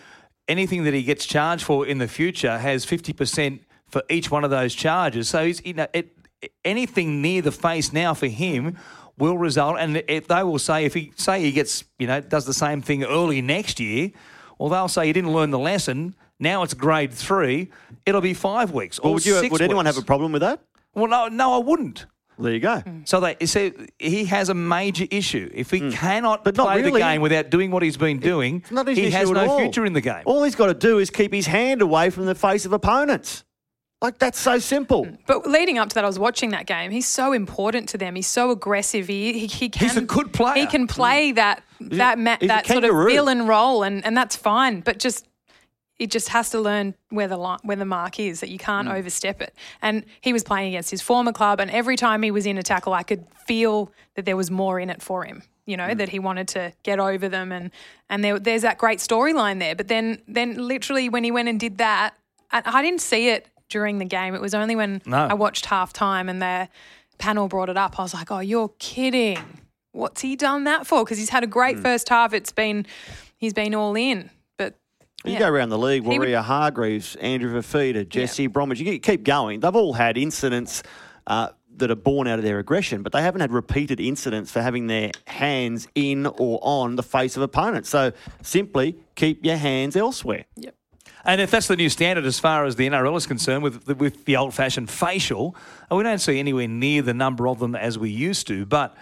[0.47, 4.49] anything that he gets charged for in the future has 50% for each one of
[4.49, 5.29] those charges.
[5.29, 6.15] So he's, you know, it,
[6.63, 8.77] anything near the face now for him
[9.17, 12.45] will result, and it, they will say if he say he gets, you know, does
[12.45, 14.11] the same thing early next year,
[14.59, 16.15] well, they'll say he didn't learn the lesson.
[16.39, 17.71] Now it's grade three.
[18.05, 19.01] It'll be five weeks.
[19.01, 20.61] Well, would, you, would anyone have a problem with that?
[20.93, 22.05] Well, no, no, I wouldn't.
[22.39, 22.81] There you go.
[22.85, 23.07] Mm.
[23.07, 25.49] So they say he has a major issue.
[25.53, 25.93] If he mm.
[25.93, 26.91] cannot but play really.
[26.91, 29.59] the game without doing what he's been doing, he has no all.
[29.59, 30.23] future in the game.
[30.25, 33.43] All he's got to do is keep his hand away from the face of opponents.
[33.99, 35.05] Like that's so simple.
[35.05, 35.17] Mm.
[35.25, 36.91] But leading up to that, I was watching that game.
[36.91, 38.13] He's so important to them.
[38.13, 39.07] He's so aggressive.
[39.07, 39.87] He he, he can.
[39.87, 40.53] He's a good player.
[40.53, 41.35] He can play mm.
[41.35, 44.81] that that ma- that sort of villain role, and and that's fine.
[44.81, 45.26] But just
[45.99, 48.87] it just has to learn where the line, where the mark is that you can't
[48.87, 48.93] mm.
[48.93, 49.53] overstep it.
[49.81, 52.63] And he was playing against his former club, and every time he was in a
[52.63, 55.43] tackle, I could feel that there was more in it for him.
[55.65, 55.97] You know mm.
[55.97, 57.71] that he wanted to get over them, and
[58.09, 59.75] and there, there's that great storyline there.
[59.75, 62.13] But then then literally when he went and did that,
[62.51, 64.33] I, I didn't see it during the game.
[64.33, 65.17] It was only when no.
[65.17, 66.69] I watched half time and the
[67.17, 67.99] panel brought it up.
[67.99, 69.39] I was like, oh, you're kidding.
[69.91, 71.03] What's he done that for?
[71.03, 71.81] Because he's had a great mm.
[71.81, 72.33] first half.
[72.33, 72.85] It's been
[73.37, 74.29] he's been all in.
[75.25, 75.39] You yeah.
[75.39, 76.45] go around the league, Waria would...
[76.45, 78.49] Hargreaves, Andrew Fifita, Jesse yeah.
[78.49, 79.59] Bromwich, you keep going.
[79.59, 80.83] They've all had incidents
[81.25, 84.61] uh, that are born out of their aggression, but they haven't had repeated incidents for
[84.61, 87.89] having their hands in or on the face of opponents.
[87.89, 88.11] So
[88.41, 90.45] simply keep your hands elsewhere.
[90.55, 90.75] Yep.
[91.25, 93.95] And if that's the new standard as far as the NRL is concerned, with the,
[93.95, 95.55] with the old-fashioned facial,
[95.91, 98.65] uh, we don't see anywhere near the number of them as we used to.
[98.65, 98.95] But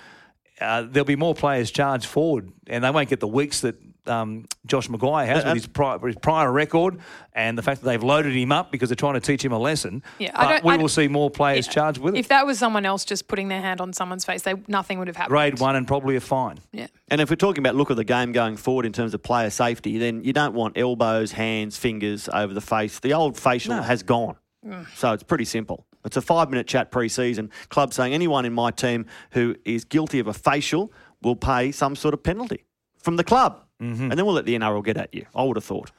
[0.59, 3.75] uh, there'll be more players charged forward, and they won't get the weeks that
[4.07, 6.99] um, Josh McGuire has with his prior, his prior, record
[7.33, 9.59] and the fact that they've loaded him up because they're trying to teach him a
[9.59, 10.03] lesson.
[10.19, 12.19] Yeah, I don't, we I will see more players yeah, charged with it.
[12.19, 15.07] If that was someone else just putting their hand on someone's face, they, nothing would
[15.07, 15.31] have happened.
[15.31, 16.59] Grade one and probably a fine.
[16.71, 16.87] Yeah.
[17.09, 19.49] And if we're talking about look of the game going forward in terms of player
[19.49, 22.99] safety, then you don't want elbows, hands, fingers over the face.
[22.99, 23.81] The old facial no.
[23.81, 24.37] has gone.
[24.65, 24.87] Mm.
[24.95, 25.85] So it's pretty simple.
[26.05, 27.49] It's a five minute chat pre season.
[27.69, 30.91] Club saying anyone in my team who is guilty of a facial
[31.21, 32.63] will pay some sort of penalty
[32.99, 33.64] from the club.
[33.81, 34.09] Mm-hmm.
[34.09, 35.25] And then we'll let the NRL get at you.
[35.35, 35.91] I would have thought.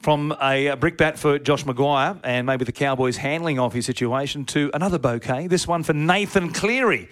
[0.00, 4.70] From a brickbat for Josh McGuire and maybe the Cowboys handling of his situation to
[4.72, 5.48] another bouquet.
[5.48, 7.08] This one for Nathan Cleary,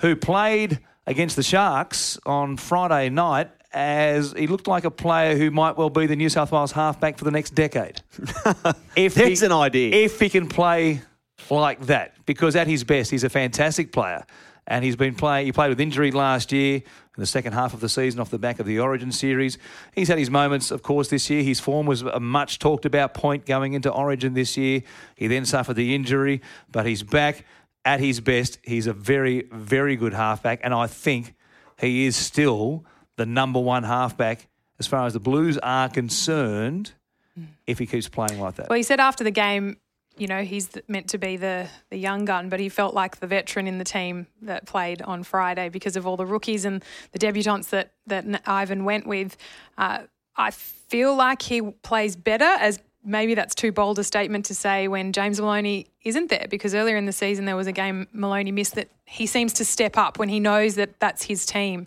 [0.00, 5.50] who played against the Sharks on Friday night as he looked like a player who
[5.50, 8.00] might well be the New South Wales halfback for the next decade.
[8.96, 9.94] if That's he, an idea.
[9.94, 11.02] If he can play
[11.50, 14.24] like that, because at his best, he's a fantastic player
[14.66, 15.46] and he's been playing.
[15.46, 16.82] He played with injury last year
[17.20, 19.58] in the second half of the season off the back of the Origin series.
[19.94, 21.42] He's had his moments, of course, this year.
[21.42, 24.82] His form was a much talked about point going into Origin this year.
[25.16, 26.40] He then suffered the injury,
[26.72, 27.44] but he's back
[27.84, 28.58] at his best.
[28.62, 31.34] He's a very, very good halfback, and I think
[31.78, 34.48] he is still the number one halfback
[34.78, 36.92] as far as the Blues are concerned.
[37.38, 37.48] Mm.
[37.66, 38.70] If he keeps playing like that.
[38.70, 39.76] Well, he said after the game
[40.20, 43.26] you know, he's meant to be the, the young gun, but he felt like the
[43.26, 47.18] veteran in the team that played on Friday because of all the rookies and the
[47.18, 49.38] debutants that, that Ivan went with.
[49.78, 50.00] Uh,
[50.36, 54.88] I feel like he plays better as maybe that's too bold a statement to say
[54.88, 58.52] when James Maloney isn't there because earlier in the season there was a game Maloney
[58.52, 61.86] missed that he seems to step up when he knows that that's his team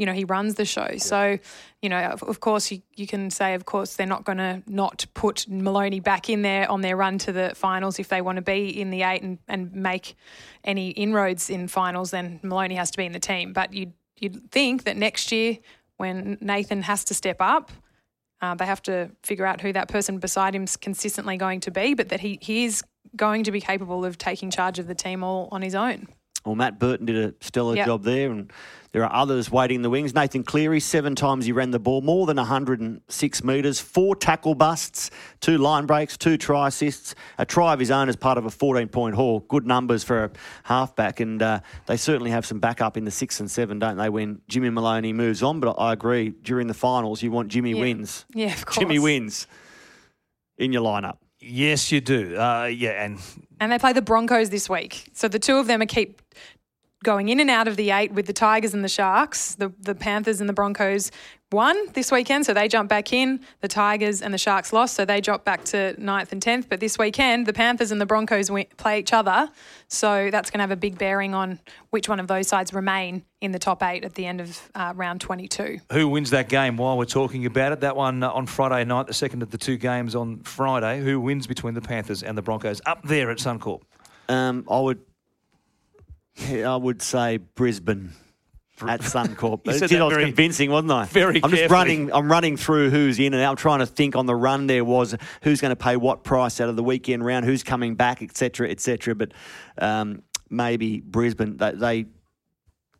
[0.00, 0.96] you know, he runs the show.
[0.96, 1.38] So,
[1.82, 4.62] you know, of, of course, you, you can say, of course, they're not going to
[4.66, 8.36] not put Maloney back in there on their run to the finals if they want
[8.36, 10.14] to be in the eight and, and make
[10.64, 13.52] any inroads in finals, then Maloney has to be in the team.
[13.52, 15.58] But you'd, you'd think that next year,
[15.98, 17.70] when Nathan has to step up,
[18.40, 21.70] uh, they have to figure out who that person beside him is consistently going to
[21.70, 22.82] be, but that he, he is
[23.16, 26.08] going to be capable of taking charge of the team all on his own.
[26.44, 27.86] Well, Matt Burton did a stellar yep.
[27.86, 28.50] job there, and
[28.92, 30.14] there are others waiting in the wings.
[30.14, 35.10] Nathan Cleary, seven times he ran the ball, more than 106 metres, four tackle busts,
[35.40, 38.50] two line breaks, two try assists, a try of his own as part of a
[38.50, 39.40] 14 point haul.
[39.40, 40.30] Good numbers for a
[40.64, 44.08] halfback, and uh, they certainly have some backup in the six and seven, don't they,
[44.08, 45.60] when Jimmy Maloney moves on?
[45.60, 47.80] But I agree, during the finals, you want Jimmy yeah.
[47.80, 48.24] wins.
[48.34, 48.78] Yeah, of course.
[48.78, 49.46] Jimmy wins
[50.56, 51.18] in your lineup.
[51.40, 52.36] Yes, you do.
[52.36, 53.18] Uh, yeah, and
[53.60, 55.08] and they play the Broncos this week.
[55.14, 56.20] So the two of them are keep
[57.02, 59.54] going in and out of the eight with the Tigers and the Sharks.
[59.54, 61.10] The the Panthers and the Broncos
[61.52, 63.40] won this weekend, so they jump back in.
[63.60, 66.68] The Tigers and the Sharks lost, so they drop back to ninth and tenth.
[66.68, 69.50] But this weekend, the Panthers and the Broncos play each other,
[69.88, 71.58] so that's going to have a big bearing on
[71.90, 74.92] which one of those sides remain in the top eight at the end of uh,
[74.94, 75.80] round 22.
[75.92, 77.80] Who wins that game while we're talking about it?
[77.80, 81.00] That one uh, on Friday night, the second of the two games on Friday.
[81.00, 83.82] Who wins between the Panthers and the Broncos up there at Suncorp?
[84.28, 85.00] Um, I would
[86.48, 88.12] I would say Brisbane
[88.88, 89.60] at Suncorp.
[89.66, 91.04] you said I was very, convincing, wasn't I?
[91.06, 91.40] Very.
[91.42, 92.12] I'm just running.
[92.12, 93.50] I'm running through who's in and out.
[93.50, 94.66] I'm trying to think on the run.
[94.66, 97.94] There was who's going to pay what price out of the weekend round, who's coming
[97.94, 99.14] back, etc., etc.
[99.14, 99.32] But
[99.78, 101.56] um, maybe Brisbane.
[101.56, 102.06] They, they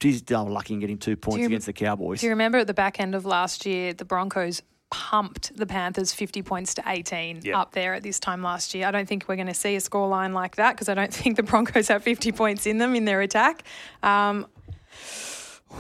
[0.00, 2.20] geez, they were lucky in getting two points against the Cowboys.
[2.20, 6.12] Do you remember at the back end of last year, the Broncos pumped the Panthers
[6.12, 7.56] 50 points to 18 yep.
[7.56, 8.86] up there at this time last year.
[8.86, 11.36] I don't think we're going to see a scoreline like that because I don't think
[11.36, 13.62] the Broncos have 50 points in them in their attack.
[14.02, 14.46] Um,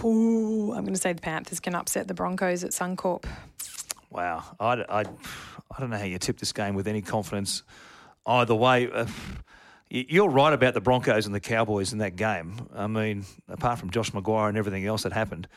[0.04, 3.24] ooh, I'm going to say the Panthers can upset the Broncos at Suncorp.
[4.10, 4.44] Wow.
[4.58, 7.62] I, I, I don't know how you tip this game with any confidence
[8.26, 8.90] either way.
[8.90, 9.06] Uh,
[9.88, 12.54] you're right about the Broncos and the Cowboys in that game.
[12.74, 15.48] I mean, apart from Josh McGuire and everything else that happened,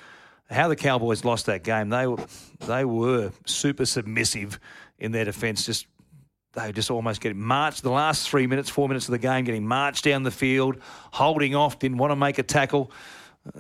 [0.49, 2.17] how the Cowboys lost that game, they were
[2.65, 4.59] they were super submissive
[4.97, 5.65] in their defence.
[5.65, 5.87] Just
[6.53, 9.67] they just almost getting marched the last three minutes, four minutes of the game, getting
[9.67, 10.77] marched down the field,
[11.11, 12.91] holding off, didn't want to make a tackle.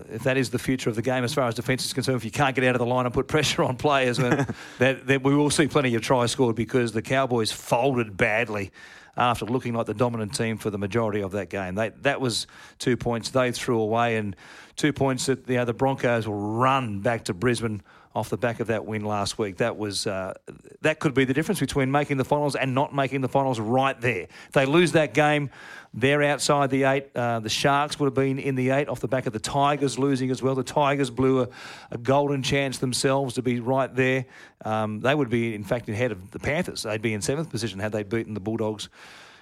[0.09, 2.23] If that is the future of the game as far as defence is concerned, if
[2.23, 4.47] you can't get out of the line and put pressure on players, then,
[4.79, 8.71] that, that we will see plenty of tries scored because the Cowboys folded badly
[9.17, 11.75] after looking like the dominant team for the majority of that game.
[11.75, 12.47] They, that was
[12.79, 14.35] two points they threw away, and
[14.75, 17.83] two points that the other Broncos will run back to Brisbane
[18.15, 19.57] off the back of that win last week.
[19.57, 20.33] That was uh,
[20.81, 23.59] that could be the difference between making the finals and not making the finals.
[23.59, 25.49] Right there, if they lose that game,
[25.93, 27.15] they're outside the eight.
[27.15, 29.99] Uh, the Sharks would have been in the eight off the back of the Tigers
[29.99, 30.55] losing as well.
[30.55, 31.49] The Tigers blew a,
[31.91, 34.25] a golden chance themselves to be right there.
[34.65, 36.83] Um, they would be, in fact, ahead of the Panthers.
[36.83, 38.89] They'd be in seventh position had they beaten the Bulldogs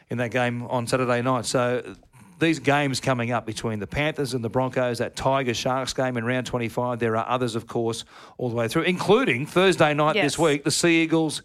[0.10, 1.46] in that game on Saturday night.
[1.46, 1.96] So
[2.40, 6.26] these games coming up between the Panthers and the Broncos, that Tiger Sharks game in
[6.26, 8.04] round 25, there are others, of course,
[8.38, 10.26] all the way through, including Thursday night yes.
[10.26, 11.44] this week, the Sea Eagles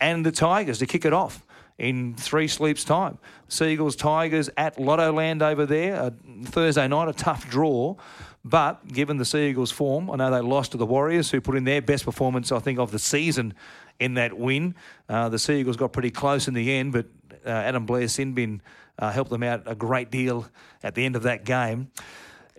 [0.00, 1.44] and the Tigers to kick it off
[1.78, 3.18] in three sleeps' time.
[3.48, 6.12] Seagulls, Tigers at Lottoland over there.
[6.44, 7.96] Thursday night, a tough draw.
[8.44, 11.64] But given the Seagulls' form, I know they lost to the Warriors, who put in
[11.64, 13.54] their best performance, I think, of the season
[14.00, 14.74] in that win.
[15.08, 17.06] Uh, the Seagulls got pretty close in the end, but
[17.46, 18.60] uh, Adam Blair Sinbin
[18.98, 20.46] uh, helped them out a great deal
[20.82, 21.90] at the end of that game.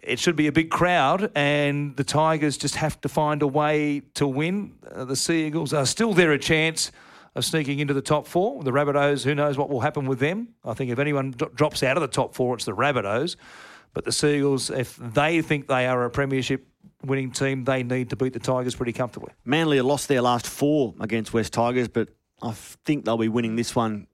[0.01, 4.01] It should be a big crowd, and the Tigers just have to find a way
[4.15, 4.73] to win.
[4.89, 6.91] Uh, the Seagulls are still there a chance
[7.35, 8.63] of sneaking into the top four.
[8.63, 10.49] The Rabbitohs, who knows what will happen with them?
[10.63, 13.35] I think if anyone d- drops out of the top four, it's the Rabbitohs.
[13.93, 16.65] But the Seagulls, if they think they are a premiership
[17.05, 19.33] winning team, they need to beat the Tigers pretty comfortably.
[19.45, 22.09] Manly lost their last four against West Tigers, but
[22.41, 24.07] I think they'll be winning this one,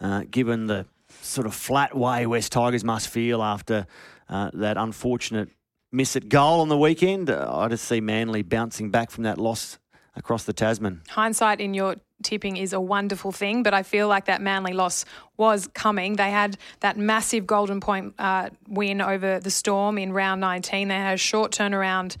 [0.00, 0.86] uh, given the
[1.22, 3.86] sort of flat way West Tigers must feel after
[4.28, 5.50] uh, that unfortunate
[5.92, 7.30] miss at goal on the weekend.
[7.30, 9.78] Uh, I just see Manly bouncing back from that loss
[10.14, 11.02] across the Tasman.
[11.08, 15.04] Hindsight in your tipping is a wonderful thing, but I feel like that Manly loss
[15.36, 16.16] was coming.
[16.16, 20.88] They had that massive Golden Point uh, win over the Storm in round 19.
[20.88, 22.16] They had a short turnaround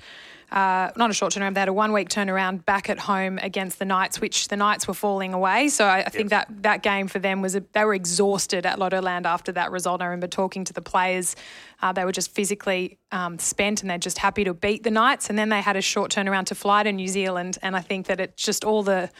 [0.50, 3.78] uh, not a short turnaround, they had a one week turnaround back at home against
[3.80, 5.68] the Knights, which the Knights were falling away.
[5.68, 8.78] So I, I think that that game for them was, a, they were exhausted at
[8.78, 10.02] Lottoland after that result.
[10.02, 11.34] I remember talking to the players,
[11.82, 15.28] uh, they were just physically um, spent and they're just happy to beat the Knights.
[15.30, 17.58] And then they had a short turnaround to fly to New Zealand.
[17.60, 19.10] And I think that it's just all the,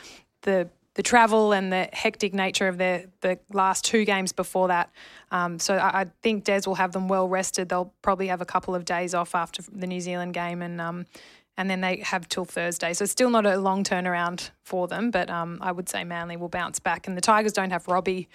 [0.47, 4.91] the the travel and the hectic nature of their the last two games before that.
[5.31, 7.69] Um, so I, I, think Des will have them well rested.
[7.69, 11.05] They'll probably have a couple of days off after the New Zealand game, and um,
[11.59, 12.95] and then they have till Thursday.
[12.95, 16.39] So it's still not a long turnaround for them, but um, I would say Manly
[16.39, 17.07] will bounce back.
[17.07, 18.29] And the Tigers don't have Robbie.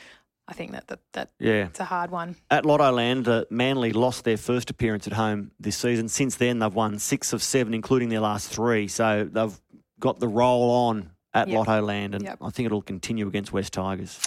[0.48, 1.66] I think that that, that yeah.
[1.66, 2.36] it's a hard one.
[2.52, 6.10] At Lottoland, uh, Manly lost their first appearance at home this season.
[6.10, 8.88] Since then, they've won six of seven, including their last three.
[8.88, 9.60] So they've
[10.00, 11.66] got the roll on at yep.
[11.66, 12.38] Lottoland, and yep.
[12.42, 14.20] I think it'll continue against West Tigers.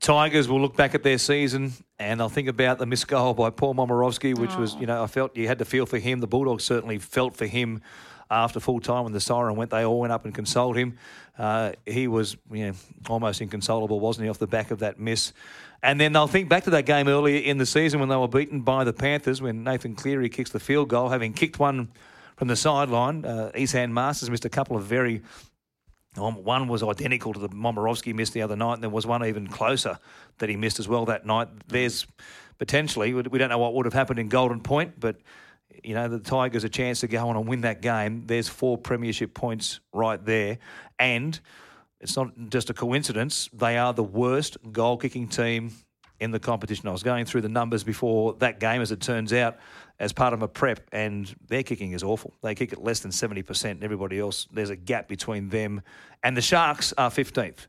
[0.00, 3.50] Tigers will look back at their season and I'll think about the missed goal by
[3.50, 4.60] Paul Momirovski, which oh.
[4.60, 6.20] was, you know, I felt you had to feel for him.
[6.20, 7.82] The Bulldogs certainly felt for him
[8.30, 9.70] after full time when the siren went.
[9.70, 10.96] They all went up and consoled him.
[11.38, 12.72] Uh, he was, you know,
[13.10, 15.34] almost inconsolable, wasn't he, off the back of that miss?
[15.82, 18.28] And then they'll think back to that game earlier in the season when they were
[18.28, 21.90] beaten by the Panthers when Nathan Cleary kicks the field goal, having kicked one
[22.36, 23.24] from the sideline.
[23.24, 25.22] Uh, Esan Marsters missed a couple of very
[26.16, 29.24] um, one was identical to the Momirovski missed the other night, and there was one
[29.24, 29.98] even closer
[30.38, 31.48] that he missed as well that night.
[31.68, 32.06] There's
[32.58, 35.16] potentially, we don't know what would have happened in Golden Point, but
[35.84, 38.24] you know the Tigers a chance to go on and win that game.
[38.26, 40.58] There's four premiership points right there,
[40.98, 41.38] and
[42.00, 43.48] it's not just a coincidence.
[43.52, 45.72] They are the worst goal kicking team
[46.18, 46.88] in the competition.
[46.88, 49.58] I was going through the numbers before that game, as it turns out
[50.00, 52.32] as part of a prep, and their kicking is awful.
[52.42, 55.82] They kick at less than 70%, and everybody else, there's a gap between them.
[56.22, 57.66] And the Sharks are 15th.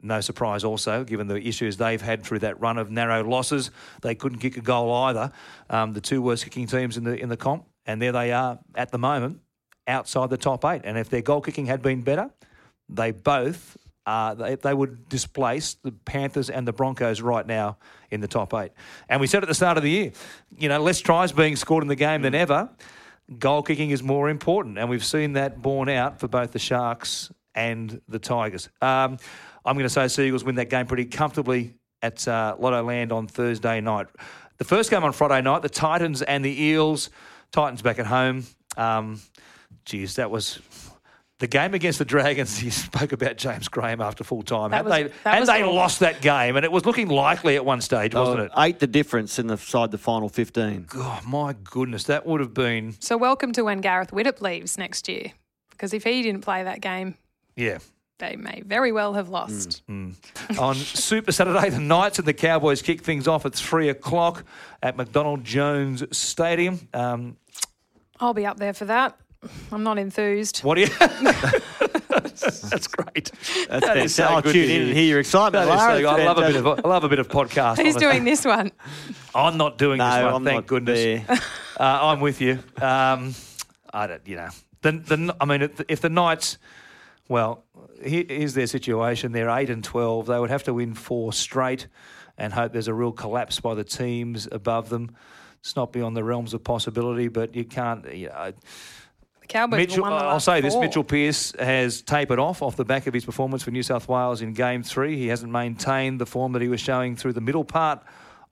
[0.00, 3.72] No surprise, also, given the issues they've had through that run of narrow losses.
[4.02, 5.32] They couldn't kick a goal either.
[5.68, 8.60] Um, the two worst kicking teams in the in the comp, and there they are
[8.76, 9.40] at the moment,
[9.88, 10.82] outside the top eight.
[10.84, 12.30] And if their goal kicking had been better,
[12.88, 13.76] they both
[14.08, 17.76] uh, they, they would displace the Panthers and the Broncos right now
[18.10, 18.72] in the top eight.
[19.10, 20.12] And we said at the start of the year,
[20.56, 22.70] you know, less tries being scored in the game than ever.
[23.38, 27.30] Goal kicking is more important, and we've seen that borne out for both the Sharks
[27.54, 28.70] and the Tigers.
[28.80, 29.18] Um,
[29.66, 33.82] I'm going to say Seagulls win that game pretty comfortably at uh, Lottoland on Thursday
[33.82, 34.06] night.
[34.56, 37.10] The first game on Friday night, the Titans and the Eels.
[37.52, 38.46] Titans back at home.
[38.78, 39.20] Um,
[39.84, 40.60] geez, that was
[41.38, 44.72] the game against the Dragons, he spoke about James Graham after full time.
[44.72, 48.14] Had they, had they lost that game, and it was looking likely at one stage,
[48.14, 48.52] wasn't it?
[48.58, 50.86] Eight the difference in the side the final 15.
[50.88, 52.94] God, my goodness, that would have been.
[53.00, 55.32] So, welcome to when Gareth Widdop leaves next year.
[55.70, 57.14] Because if he didn't play that game,
[57.54, 57.78] yeah,
[58.18, 59.86] they may very well have lost.
[59.86, 60.60] Mm, mm.
[60.60, 64.44] On Super Saturday, the Knights and the Cowboys kick things off at three o'clock
[64.82, 66.88] at McDonald Jones Stadium.
[66.92, 67.36] Um,
[68.18, 69.16] I'll be up there for that.
[69.70, 70.60] I'm not enthused.
[70.60, 70.88] What are you?
[70.98, 73.30] That's great.
[73.68, 75.66] That's that is so I'll tune in and hear your excitement.
[75.66, 77.82] So I love a bit of I love a bit of podcast.
[77.82, 78.72] Who's doing this one?
[79.34, 80.34] I'm not doing no, this one.
[80.34, 81.24] I'm thank goodness.
[81.78, 82.58] Uh, I'm with you.
[82.82, 83.36] Um,
[83.94, 84.26] I don't.
[84.26, 84.48] You know,
[84.82, 86.58] the, the, I mean, if the Knights,
[87.28, 87.62] well,
[88.02, 89.30] here's their situation.
[89.30, 90.26] They're 8 and 12.
[90.26, 91.86] They would have to win four straight
[92.36, 95.14] and hope there's a real collapse by the teams above them.
[95.60, 98.12] It's not beyond the realms of possibility, but you can't.
[98.12, 98.52] You know,
[99.48, 100.70] Cowboys Mitchell, I'll say four.
[100.70, 104.08] this: Mitchell Pearce has tapered off off the back of his performance for New South
[104.08, 105.16] Wales in Game Three.
[105.16, 108.02] He hasn't maintained the form that he was showing through the middle part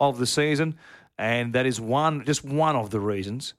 [0.01, 0.77] of the season,
[1.19, 3.55] and that is one, just one of the reasons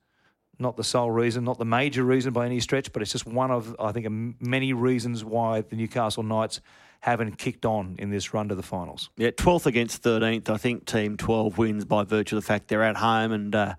[0.60, 3.52] not the sole reason, not the major reason by any stretch, but it's just one
[3.52, 4.08] of, I think,
[4.42, 6.62] many reasons why the Newcastle Knights
[7.02, 9.10] haven't kicked on in this run to the finals.
[9.18, 10.50] Yeah, 12th against 13th.
[10.50, 13.76] I think Team 12 wins by virtue of the fact they're at home and uh,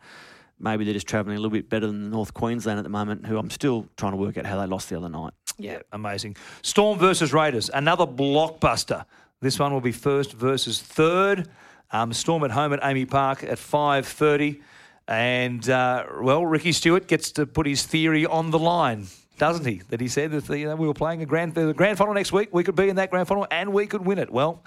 [0.61, 3.39] maybe they're just travelling a little bit better than North Queensland at the moment, who
[3.39, 5.33] I'm still trying to work out how they lost the other night.
[5.59, 6.37] Yeah, amazing.
[6.63, 9.05] Storm versus Raiders, another blockbuster.
[9.41, 11.49] This one will be first versus third.
[11.91, 14.61] Um, Storm at home at AAMI Park at 5.30.
[15.07, 19.07] And, uh, well, Ricky Stuart gets to put his theory on the line,
[19.39, 19.81] doesn't he?
[19.89, 22.33] That he said that you know, we were playing a grand, the grand final next
[22.33, 22.51] week.
[22.53, 24.31] We could be in that grand final and we could win it.
[24.31, 24.63] Well,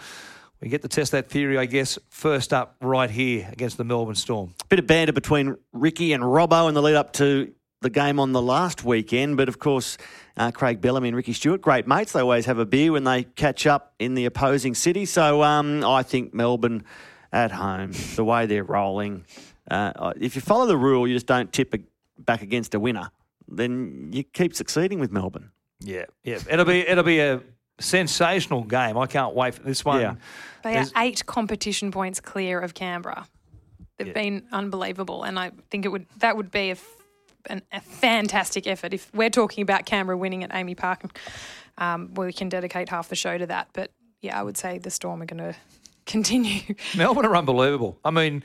[0.62, 4.16] we get to test that theory, I guess, first up right here against the Melbourne
[4.16, 4.54] Storm.
[4.70, 7.52] Bit of banter between Ricky and Robbo in the lead up to
[7.82, 9.38] the game on the last weekend.
[9.38, 9.98] But of course,
[10.38, 12.12] uh, Craig Bellamy and Ricky Stuart, great mates.
[12.12, 15.06] They always have a beer when they catch up in the opposing city.
[15.06, 16.84] So um, I think Melbourne
[17.34, 19.26] at home, the way they're rolling,
[19.70, 21.74] uh, if you follow the rule, you just don't tip
[22.20, 23.10] back against a winner,
[23.48, 25.52] then you keep succeeding with Melbourne.
[25.80, 26.40] Yeah, yeah.
[26.50, 27.42] It'll be it'll be a
[27.82, 28.98] sensational game.
[28.98, 30.02] I can't wait for this one.
[30.02, 30.16] Yeah.
[30.64, 33.28] They are eight competition points clear of Canberra.
[33.98, 34.14] They've yeah.
[34.14, 36.78] been unbelievable, and I think it would that would be a,
[37.48, 41.20] an, a fantastic effort if we're talking about Canberra winning at AAMI Park.
[41.78, 44.90] Um, we can dedicate half the show to that, but yeah, I would say the
[44.90, 45.56] Storm are going to
[46.06, 46.62] continue.
[46.96, 48.00] Melbourne are unbelievable.
[48.04, 48.44] I mean,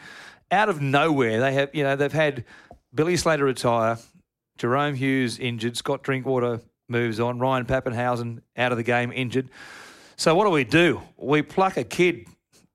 [0.50, 2.44] out of nowhere, they have you know they've had
[2.94, 3.98] Billy Slater retire,
[4.58, 9.50] Jahrome Hughes injured, Scott Drinkwater moves on, Ryan Papenhuyzen out of the game injured.
[10.16, 11.02] So what do we do?
[11.16, 12.26] We pluck a kid,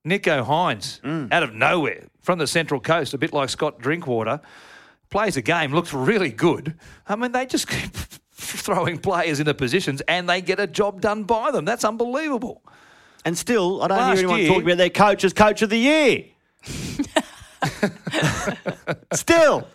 [0.05, 1.31] Nicho Hynes, mm.
[1.31, 4.41] out of nowhere from the Central Coast, a bit like Scott Drinkwater,
[5.09, 6.75] plays a game, looks really good.
[7.07, 7.95] I mean, they just keep
[8.31, 11.65] throwing players into positions and they get a job done by them.
[11.65, 12.61] That's unbelievable.
[13.25, 15.69] And still, I don't Last hear anyone year, talking about their coach as coach of
[15.69, 16.25] the year.
[19.13, 19.67] Still,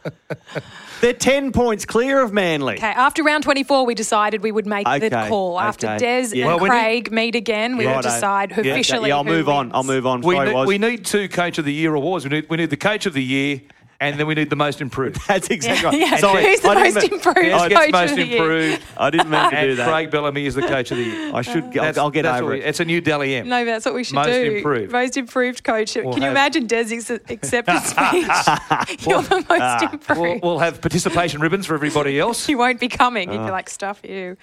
[1.01, 2.75] they're 10 points clear of Manly.
[2.75, 5.61] Okay, after round 24, we decided we would make okay, the call.
[5.61, 5.99] After okay.
[5.99, 6.51] Des yeah.
[6.51, 7.97] and well, Craig need, meet again, we yeah.
[7.97, 8.73] would decide yeah.
[8.73, 9.11] officially.
[9.11, 9.57] Yeah, I'll move wins.
[9.57, 9.73] on.
[9.73, 10.21] I'll move on.
[10.21, 12.25] We, Sorry, we need two Coach of the Year awards.
[12.25, 13.61] We need, we need the Coach of the Year
[14.01, 15.21] and then we need the most improved.
[15.29, 16.23] That's exactly yeah, right.
[16.23, 16.43] Yeah.
[16.43, 17.39] Who's the most improved?
[17.43, 18.69] Yes, coach most of the improved.
[18.69, 18.89] Year.
[18.97, 19.89] I didn't mean to do that.
[19.89, 21.35] Craig Bellamy is the coach of the year.
[21.35, 21.77] I should.
[21.79, 22.65] I'll, I'll, get over it.
[22.65, 23.49] It's a new Dally M.
[23.49, 24.45] No, that's what we should most do.
[24.45, 24.93] Most improved.
[24.93, 25.97] Most improved coach.
[25.97, 29.07] We'll Can you imagine Desi's acceptance speech?
[29.07, 30.21] You're the most uh, improved.
[30.21, 32.47] We'll, we'll, have participation ribbons for everybody else.
[32.47, 33.31] he won't be coming.
[33.31, 34.37] He'd be like, stuff you.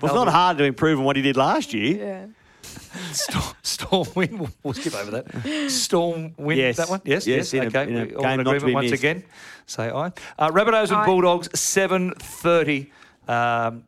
[0.00, 1.96] Well, it's not hard to improve on what he did last year.
[1.96, 2.26] Yeah.
[3.12, 4.38] Storm, Storm win.
[4.38, 5.70] We'll, we'll, skip over that.
[5.70, 6.60] Storm Wind.
[6.60, 6.76] Yes.
[6.76, 7.00] That one.
[7.04, 7.26] Yes.
[7.26, 7.52] Yes.
[7.52, 7.66] yes.
[7.66, 8.12] Okay.
[8.12, 9.02] A, All in agreement once missed.
[9.02, 9.24] again.
[9.66, 10.12] Say aye.
[10.38, 11.58] Uh, Rabbitohs and Bulldogs.
[11.58, 12.90] Seven thirty.
[13.28, 13.84] Um,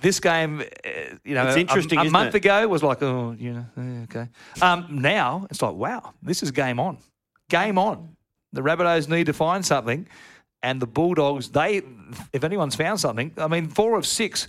[0.00, 0.88] this game, uh,
[1.24, 1.98] you know, it's interesting.
[1.98, 2.38] A, a month it?
[2.38, 4.28] ago was like, oh, you know, okay.
[4.60, 6.98] Um, now it's like, wow, this is game on,
[7.48, 8.16] game on.
[8.52, 10.06] The Rabbitohs need to find something,
[10.62, 11.82] and the Bulldogs, they,
[12.32, 14.48] if anyone's found something, I mean, four of six.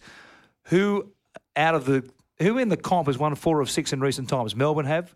[0.68, 1.12] Who
[1.56, 2.10] out of the
[2.44, 4.56] who in the comp has won four of six in recent times?
[4.56, 5.16] Melbourne have,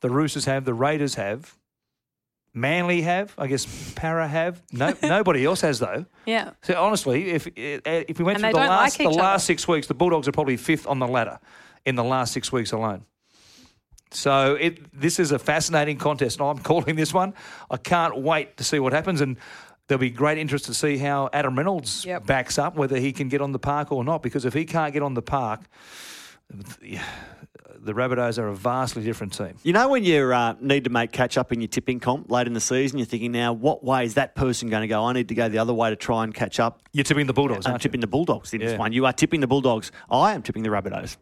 [0.00, 1.56] the Roosters have, the Raiders have,
[2.54, 4.62] Manly have, I guess Parra have.
[4.70, 6.04] No, nobody else has though.
[6.26, 6.50] Yeah.
[6.62, 9.66] So honestly, if eh, if we went and through the last like the last six
[9.66, 11.40] weeks, the Bulldogs are probably fifth on the ladder
[11.86, 13.06] in the last six weeks alone.
[14.10, 17.32] So it this is a fascinating contest, and I'm calling this one.
[17.70, 19.38] I can't wait to see what happens, and
[19.88, 22.26] there'll be great interest to see how Adam Reynolds yep.
[22.26, 24.22] backs up, whether he can get on the park or not.
[24.22, 25.62] Because if he can't get on the park,
[26.82, 27.04] yeah
[27.82, 29.54] the Rabbitohs are a vastly different team.
[29.64, 32.46] You know, when you uh, need to make catch up in your tipping comp late
[32.46, 35.04] in the season, you're thinking, now, what way is that person going to go?
[35.04, 36.80] I need to go the other way to try and catch up.
[36.92, 38.02] You're tipping the Bulldogs, I'm tipping you?
[38.02, 38.68] the Bulldogs in yeah.
[38.68, 38.92] this one.
[38.92, 39.90] You are tipping the Bulldogs.
[40.10, 41.16] I am tipping the Rabbitohs.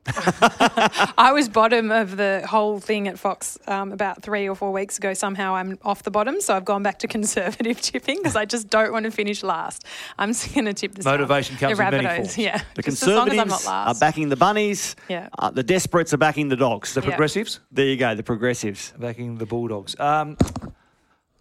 [1.17, 4.99] I was bottom of the whole thing at Fox um, about three or four weeks
[4.99, 5.15] ago.
[5.15, 8.69] Somehow I'm off the bottom, so I've gone back to conservative tipping because I just
[8.69, 9.85] don't want to finish last.
[10.19, 12.37] I'm just going to tip the Motivation comes the in many forms.
[12.37, 12.63] Yeah.
[12.75, 14.97] The Conservatives are backing the Bunnies.
[15.09, 15.29] Yeah.
[15.39, 16.95] Uh, the Desperates are backing the Dogs.
[16.95, 17.61] The Progressives?
[17.73, 18.93] There you go, the Progressives.
[18.99, 19.99] Backing the Bulldogs.
[19.99, 20.37] Um,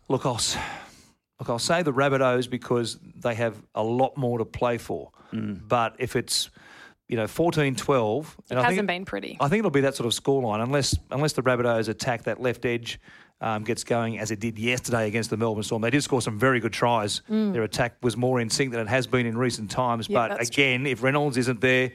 [0.07, 0.39] look, I'll,
[1.39, 5.11] look, I'll say the Rabbitohs because they have a lot more to play for.
[5.33, 5.67] Mm.
[5.67, 6.49] But if it's
[7.09, 8.37] you know, 14 12.
[8.51, 9.35] It hasn't been pretty.
[9.41, 12.65] I think it'll be that sort of scoreline unless unless the Rabbitohs attack that left
[12.65, 12.99] edge
[13.41, 15.81] um, gets going as it did yesterday against the Melbourne Storm.
[15.81, 17.21] They did score some very good tries.
[17.29, 17.53] Mm.
[17.53, 20.07] Their attack was more in sync than it has been in recent times.
[20.07, 20.91] but again, true.
[20.91, 21.91] if Reynolds isn't there,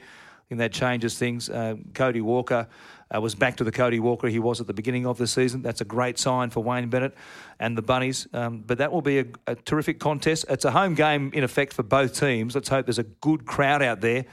[0.49, 1.49] then that changes things.
[1.49, 2.67] Uh, Cody Walker
[3.15, 5.61] uh, was back to the Cody Walker he was at the beginning of the season.
[5.61, 7.15] That's a great sign for Wayne Bennett
[7.59, 8.27] and the Bunnies.
[8.33, 10.45] Um, but that will be a, a, terrific contest.
[10.49, 12.55] It's a home game, in effect, for both teams.
[12.55, 14.25] Let's hope there's a good crowd out there.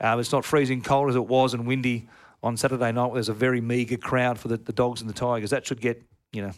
[0.00, 2.08] Uh, it's not freezing cold as it was and windy
[2.42, 3.14] on Saturday night.
[3.14, 5.50] There's a very meagre crowd for the, the Dogs and the Tigers.
[5.50, 6.52] That should get, you know,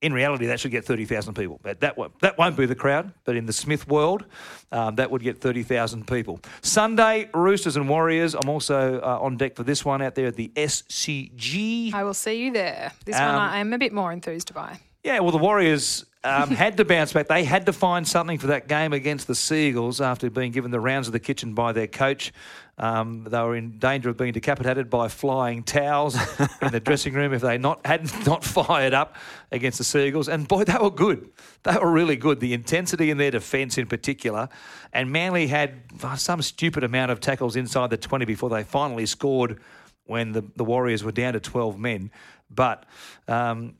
[0.00, 1.58] in reality, that should get 30,000 people.
[1.62, 4.24] But that, won't, that won't be the crowd, but in the Smith world,
[4.70, 6.40] um, that would get 30,000 people.
[6.62, 8.34] Sunday, Roosters and Warriors.
[8.34, 11.92] I'm also uh, on deck for this one out there at the SCG.
[11.92, 12.92] I will see you there.
[13.04, 14.78] This um, one I am a bit more enthused by.
[15.02, 17.28] Yeah, well, the Warriors um, had to bounce back.
[17.28, 20.80] They had to find something for that game against the Seagulls after being given the
[20.80, 22.32] rounds of the kitchen by their coach.
[22.78, 26.14] Um, they were in danger of being decapitated by flying towels
[26.62, 29.16] in the dressing room if they not had not fired up
[29.50, 30.28] against the Seagulls.
[30.28, 31.30] And boy, they were good.
[31.64, 32.38] They were really good.
[32.38, 34.48] The intensity in their defence, in particular,
[34.92, 35.82] and Manly had
[36.16, 39.60] some stupid amount of tackles inside the twenty before they finally scored
[40.04, 42.12] when the, the Warriors were down to twelve men.
[42.48, 42.86] But
[43.26, 43.74] um,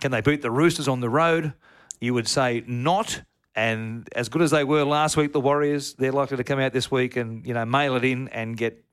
[0.00, 1.52] can they beat the Roosters on the road?
[2.00, 3.22] You would say not.
[3.58, 6.72] And as good as they were last week, the Warriors, they're likely to come out
[6.72, 8.84] this week and, you know, mail it in and get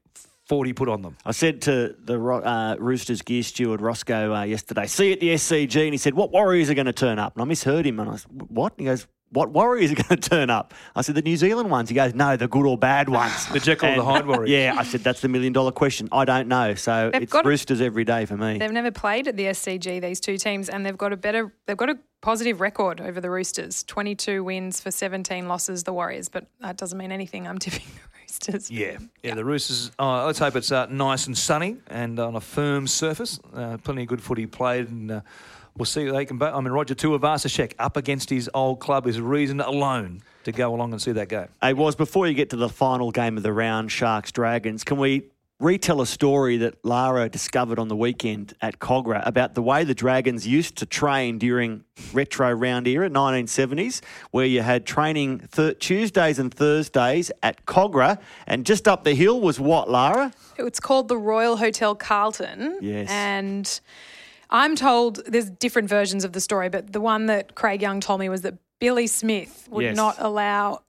[0.46, 1.18] 40 put on them.
[1.24, 5.30] I said to the uh, Roosters gear steward Roscoe uh, yesterday, see you at the
[5.36, 7.36] SCG, and he said, what Warriors are going to turn up?
[7.36, 8.74] And I misheard him, and I said, what?
[8.74, 10.74] And he goes, what Warriors are going to turn up?
[10.96, 11.90] I said, the New Zealand ones.
[11.90, 13.46] He goes, no, the good or bad ones.
[13.54, 14.50] the Jekyll and the Hyde Warriors.
[14.56, 16.10] Yeah, I said, that's the million dollar question.
[16.12, 16.74] I don't know.
[16.74, 18.58] So they've it's Roosters a, every day for me.
[18.58, 21.78] They've never played at the SCG, these two teams, and they've got a better, they've
[21.78, 26.48] got a positive record over the Roosters 22 wins for 17 losses, the Warriors, but
[26.60, 27.48] that doesn't mean anything.
[27.48, 28.72] I'm tipping the Roosters.
[28.72, 29.36] Yeah, yeah, yeah.
[29.36, 33.40] the Roosters, uh, let's hope it's uh, nice and sunny and on a firm surface.
[33.54, 35.22] Uh, plenty of good footy played and uh,
[35.78, 36.42] we'll see they can.
[36.42, 40.94] I mean, Roger Tuivasa-Sheck up against his old club is reason alone to go along
[40.94, 41.50] and see that game.
[41.62, 44.98] Hey, was before you get to the final game of the round, Sharks Dragons, can
[44.98, 45.26] we
[45.60, 49.96] retell a story that Lara discovered on the weekend at Kogarah about the way the
[49.96, 54.02] Dragons used to train during retro round era, 1970s,
[54.32, 59.40] where you had training th- Tuesdays and Thursdays at Kogarah and just up the hill
[59.40, 60.34] was what, Lara?
[60.58, 62.80] It's called the Royal Hotel Carlton.
[62.82, 63.10] Yes.
[63.10, 63.80] And
[64.50, 68.20] I'm told there's different versions of the story, but the one that Craig Young told
[68.20, 69.96] me was that Billy Smith would yes.
[69.96, 70.82] not allow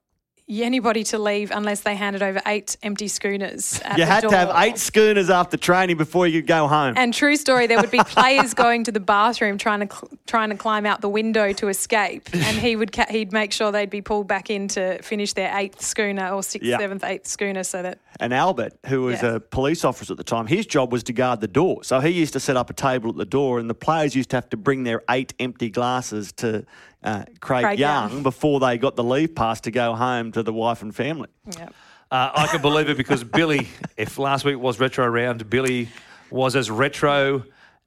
[0.49, 3.81] anybody to leave unless they handed over eight empty schooners.
[3.97, 4.31] you had door.
[4.31, 6.95] to have eight schooners after training before you could go home.
[6.97, 10.51] And true story, there would be players going to the bathroom trying to cl- trying
[10.51, 13.91] to climb out the window to escape, and he would ca- he'd make sure they'd
[13.91, 17.83] be pulled back in to finish their eighth schooner or sixth, seventh, eighth schooner, so
[17.83, 17.99] that.
[18.19, 19.35] And Albert, who was yeah.
[19.35, 21.85] a police officer at the time, his job was to guard the door.
[21.85, 24.31] So he used to set up a table at the door, and the players used
[24.31, 26.65] to have to bring their eight empty glasses to
[27.03, 30.43] uh, Craig, Craig Young, Young, before they got the leave pass to go home to
[30.43, 31.29] the wife and family.
[31.57, 31.75] Yep.
[32.11, 35.89] Uh, I can believe it because Billy, if last week was retro round, Billy
[36.31, 37.45] was as retro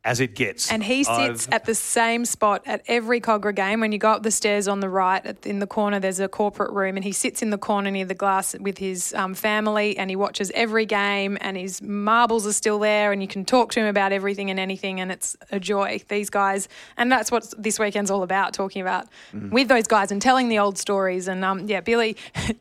[0.10, 0.72] as it gets.
[0.72, 1.54] And he sits I've...
[1.54, 3.80] at the same spot at every Kogarah game.
[3.80, 6.72] When you go up the stairs on the right, in the corner, there's a corporate
[6.72, 10.10] room, and he sits in the corner near the glass with his um, family, and
[10.10, 13.80] he watches every game, and his marbles are still there, and you can talk to
[13.80, 16.02] him about everything and anything, and it's a joy.
[16.08, 19.52] These guys, and that's what this weekend's all about, talking about mm.
[19.52, 21.28] with those guys and telling the old stories.
[21.28, 22.18] And um, yeah, Billy,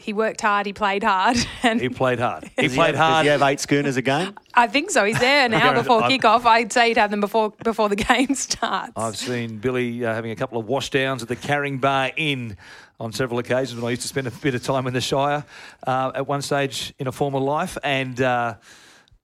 [0.00, 1.36] he worked hard, he played hard.
[1.62, 2.50] And he played hard.
[2.58, 3.24] He played have, hard.
[3.24, 4.34] Does he have eight schooners a game?
[4.54, 5.04] I think so.
[5.04, 6.46] He's there now before kickoff.
[6.46, 8.92] I'd say he'd have them before before the game starts.
[8.96, 12.56] I've seen Billy uh, having a couple of washdowns at the Caringbah Inn
[12.98, 15.44] on several occasions when I used to spend a bit of time in the Shire
[15.86, 17.76] uh, at one stage in a former life.
[17.84, 18.54] And uh,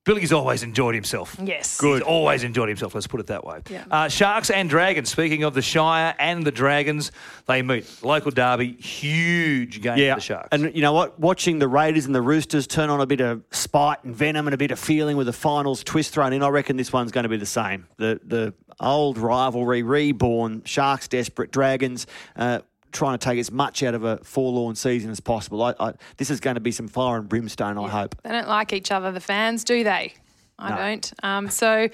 [0.07, 1.37] Billy's always enjoyed himself.
[1.43, 1.81] Yes.
[1.81, 1.99] Good.
[1.99, 3.61] He's always enjoyed himself, let's put it that way.
[3.69, 3.85] Yeah.
[3.91, 5.11] Uh, Sharks and Dragons.
[5.11, 7.11] Speaking of the Shire and the Dragons,
[7.47, 8.05] they meet.
[8.05, 10.15] Local derby, huge game yeah.
[10.15, 10.49] for the Sharks.
[10.53, 11.19] And you know what?
[11.19, 14.55] Watching the Raiders and the Roosters turn on a bit of spite and venom and
[14.55, 17.25] a bit of feeling with the finals twist thrown in, I reckon this one's going
[17.25, 17.89] to be the same.
[17.97, 22.07] The, the old rivalry reborn, Sharks desperate, Dragons.
[22.37, 22.61] Uh,
[22.97, 25.63] trying to take as much out of a forlorn season as possible.
[25.63, 28.17] I, I, this is going to be some fire and brimstone, I hope.
[28.23, 30.15] They don't like each other, the fans, do they?
[30.59, 30.77] I no.
[30.77, 31.13] don't.
[31.23, 31.89] Um, so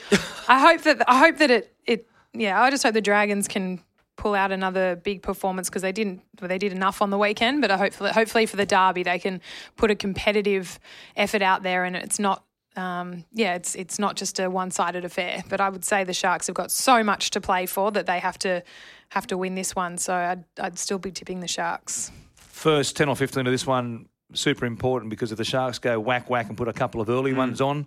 [0.49, 2.63] I hope that I hope that it it yeah.
[2.63, 3.83] I just hope the Dragons can
[4.17, 7.61] pull out another big performance because they didn't well, they did enough on the weekend.
[7.61, 9.41] But I hopefully hopefully for the derby they can
[9.77, 10.79] put a competitive
[11.17, 12.45] effort out there and it's not
[12.77, 15.45] um, yeah, it's it's not just a one-sided affair.
[15.49, 18.19] But I would say the Sharks have got so much to play for that they
[18.19, 18.63] have to
[19.11, 19.99] have to win this one.
[19.99, 22.11] So I'd I'd still be tipping the Sharks.
[22.37, 26.31] First ten or fifteen of this one super important because if the Sharks go whack
[26.31, 27.37] whack and put a couple of early mm.
[27.37, 27.87] ones on.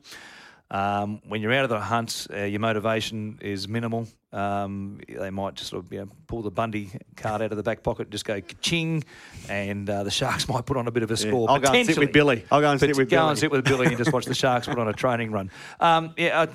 [0.76, 4.07] Um, when you're out of the hunt, uh, your motivation is minimal.
[4.34, 7.64] Um, they might just sort of you know, pull the Bundy card out of the
[7.64, 9.03] back pocket, just go ching,
[9.47, 11.47] and uh, the Sharks might put on a bit of a score.
[11.47, 11.53] Yeah.
[11.53, 12.43] I'll go and sit with Billy.
[12.52, 13.30] I'll go and sit with go Billy.
[13.30, 15.49] and sit with Billy and just watch the Sharks put on a training run.
[15.80, 16.41] Um, yeah.
[16.41, 16.47] I,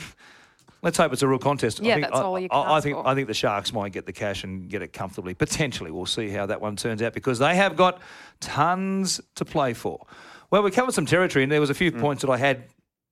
[0.83, 1.81] Let's hope it's a real contest.
[1.81, 3.07] Yeah, I think, that's all you can I, I think for.
[3.07, 5.35] I think the Sharks might get the cash and get it comfortably.
[5.35, 8.01] Potentially, we'll see how that one turns out because they have got
[8.41, 10.07] tons to play for.
[10.51, 11.77] Well, we covered some territory, and there was a Mm.
[11.77, 12.65] few points that I had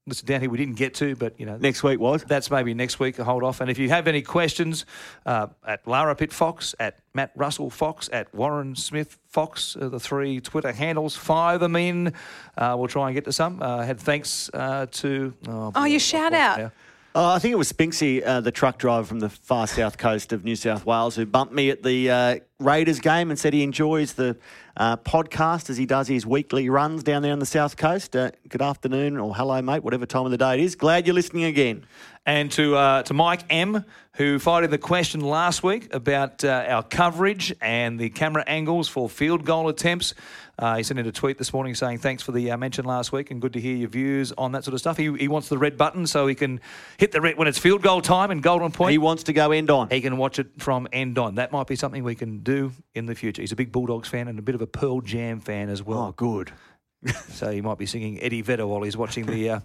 [0.08, 2.24] listed down here we didn't get to, but you know, Next week was.
[2.24, 3.16] that's maybe next week.
[3.18, 3.60] Hold off.
[3.60, 4.86] And if you have any questions,
[5.26, 10.00] uh, at Lara Pitt Fox, at Matt Russell Fox, at Warren Smith Fox, uh, the
[10.00, 12.12] three Twitter handles, fire them in.
[12.56, 13.62] Uh, we'll try and get to some.
[13.62, 15.34] Uh, had thanks uh, to.
[15.46, 16.60] Oh, Oh, your boy, shout I've out.
[16.60, 16.74] lost
[17.14, 20.32] Oh, I think it was Spinksy, uh, the truck driver from the far south coast
[20.32, 23.62] of New South Wales, who bumped me at the uh, Raiders game and said he
[23.64, 24.36] enjoys the
[24.78, 28.14] uh, podcast as he does his weekly runs down there on the south coast.
[28.14, 30.76] Uh, good afternoon or hello, mate, whatever time of the day it is.
[30.76, 31.84] Glad you're listening again.
[32.24, 36.64] And to uh, to Mike M, who fired in the question last week about uh,
[36.68, 40.14] our coverage and the camera angles for field goal attempts.
[40.58, 43.12] Uh, he sent in a tweet this morning saying thanks for the uh, mention last
[43.12, 44.96] week and good to hear your views on that sort of stuff.
[44.96, 46.60] He, he wants the red button so he can
[46.96, 48.90] hit the red when it's field goal time and golden point.
[48.90, 49.88] He wants to go end on.
[49.88, 51.36] He can watch it from end on.
[51.36, 53.40] That might be something we can do in the future.
[53.40, 55.98] He's a big Bulldogs fan and a bit of a Pearl Jam fan as well.
[55.98, 56.52] Oh, good.
[57.28, 59.60] So he might be singing Eddie Vedder while he's watching the uh,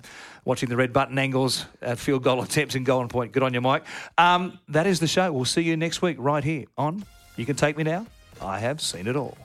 [0.46, 3.32] watching the red button angles at field goal attempts in Golden Point.
[3.32, 3.86] Good on you, Mike.
[4.20, 5.32] Um, that is the show.
[5.32, 7.04] We'll see you next week right here on
[7.36, 8.06] You Can Take Me Now.
[8.40, 9.36] I have seen it all.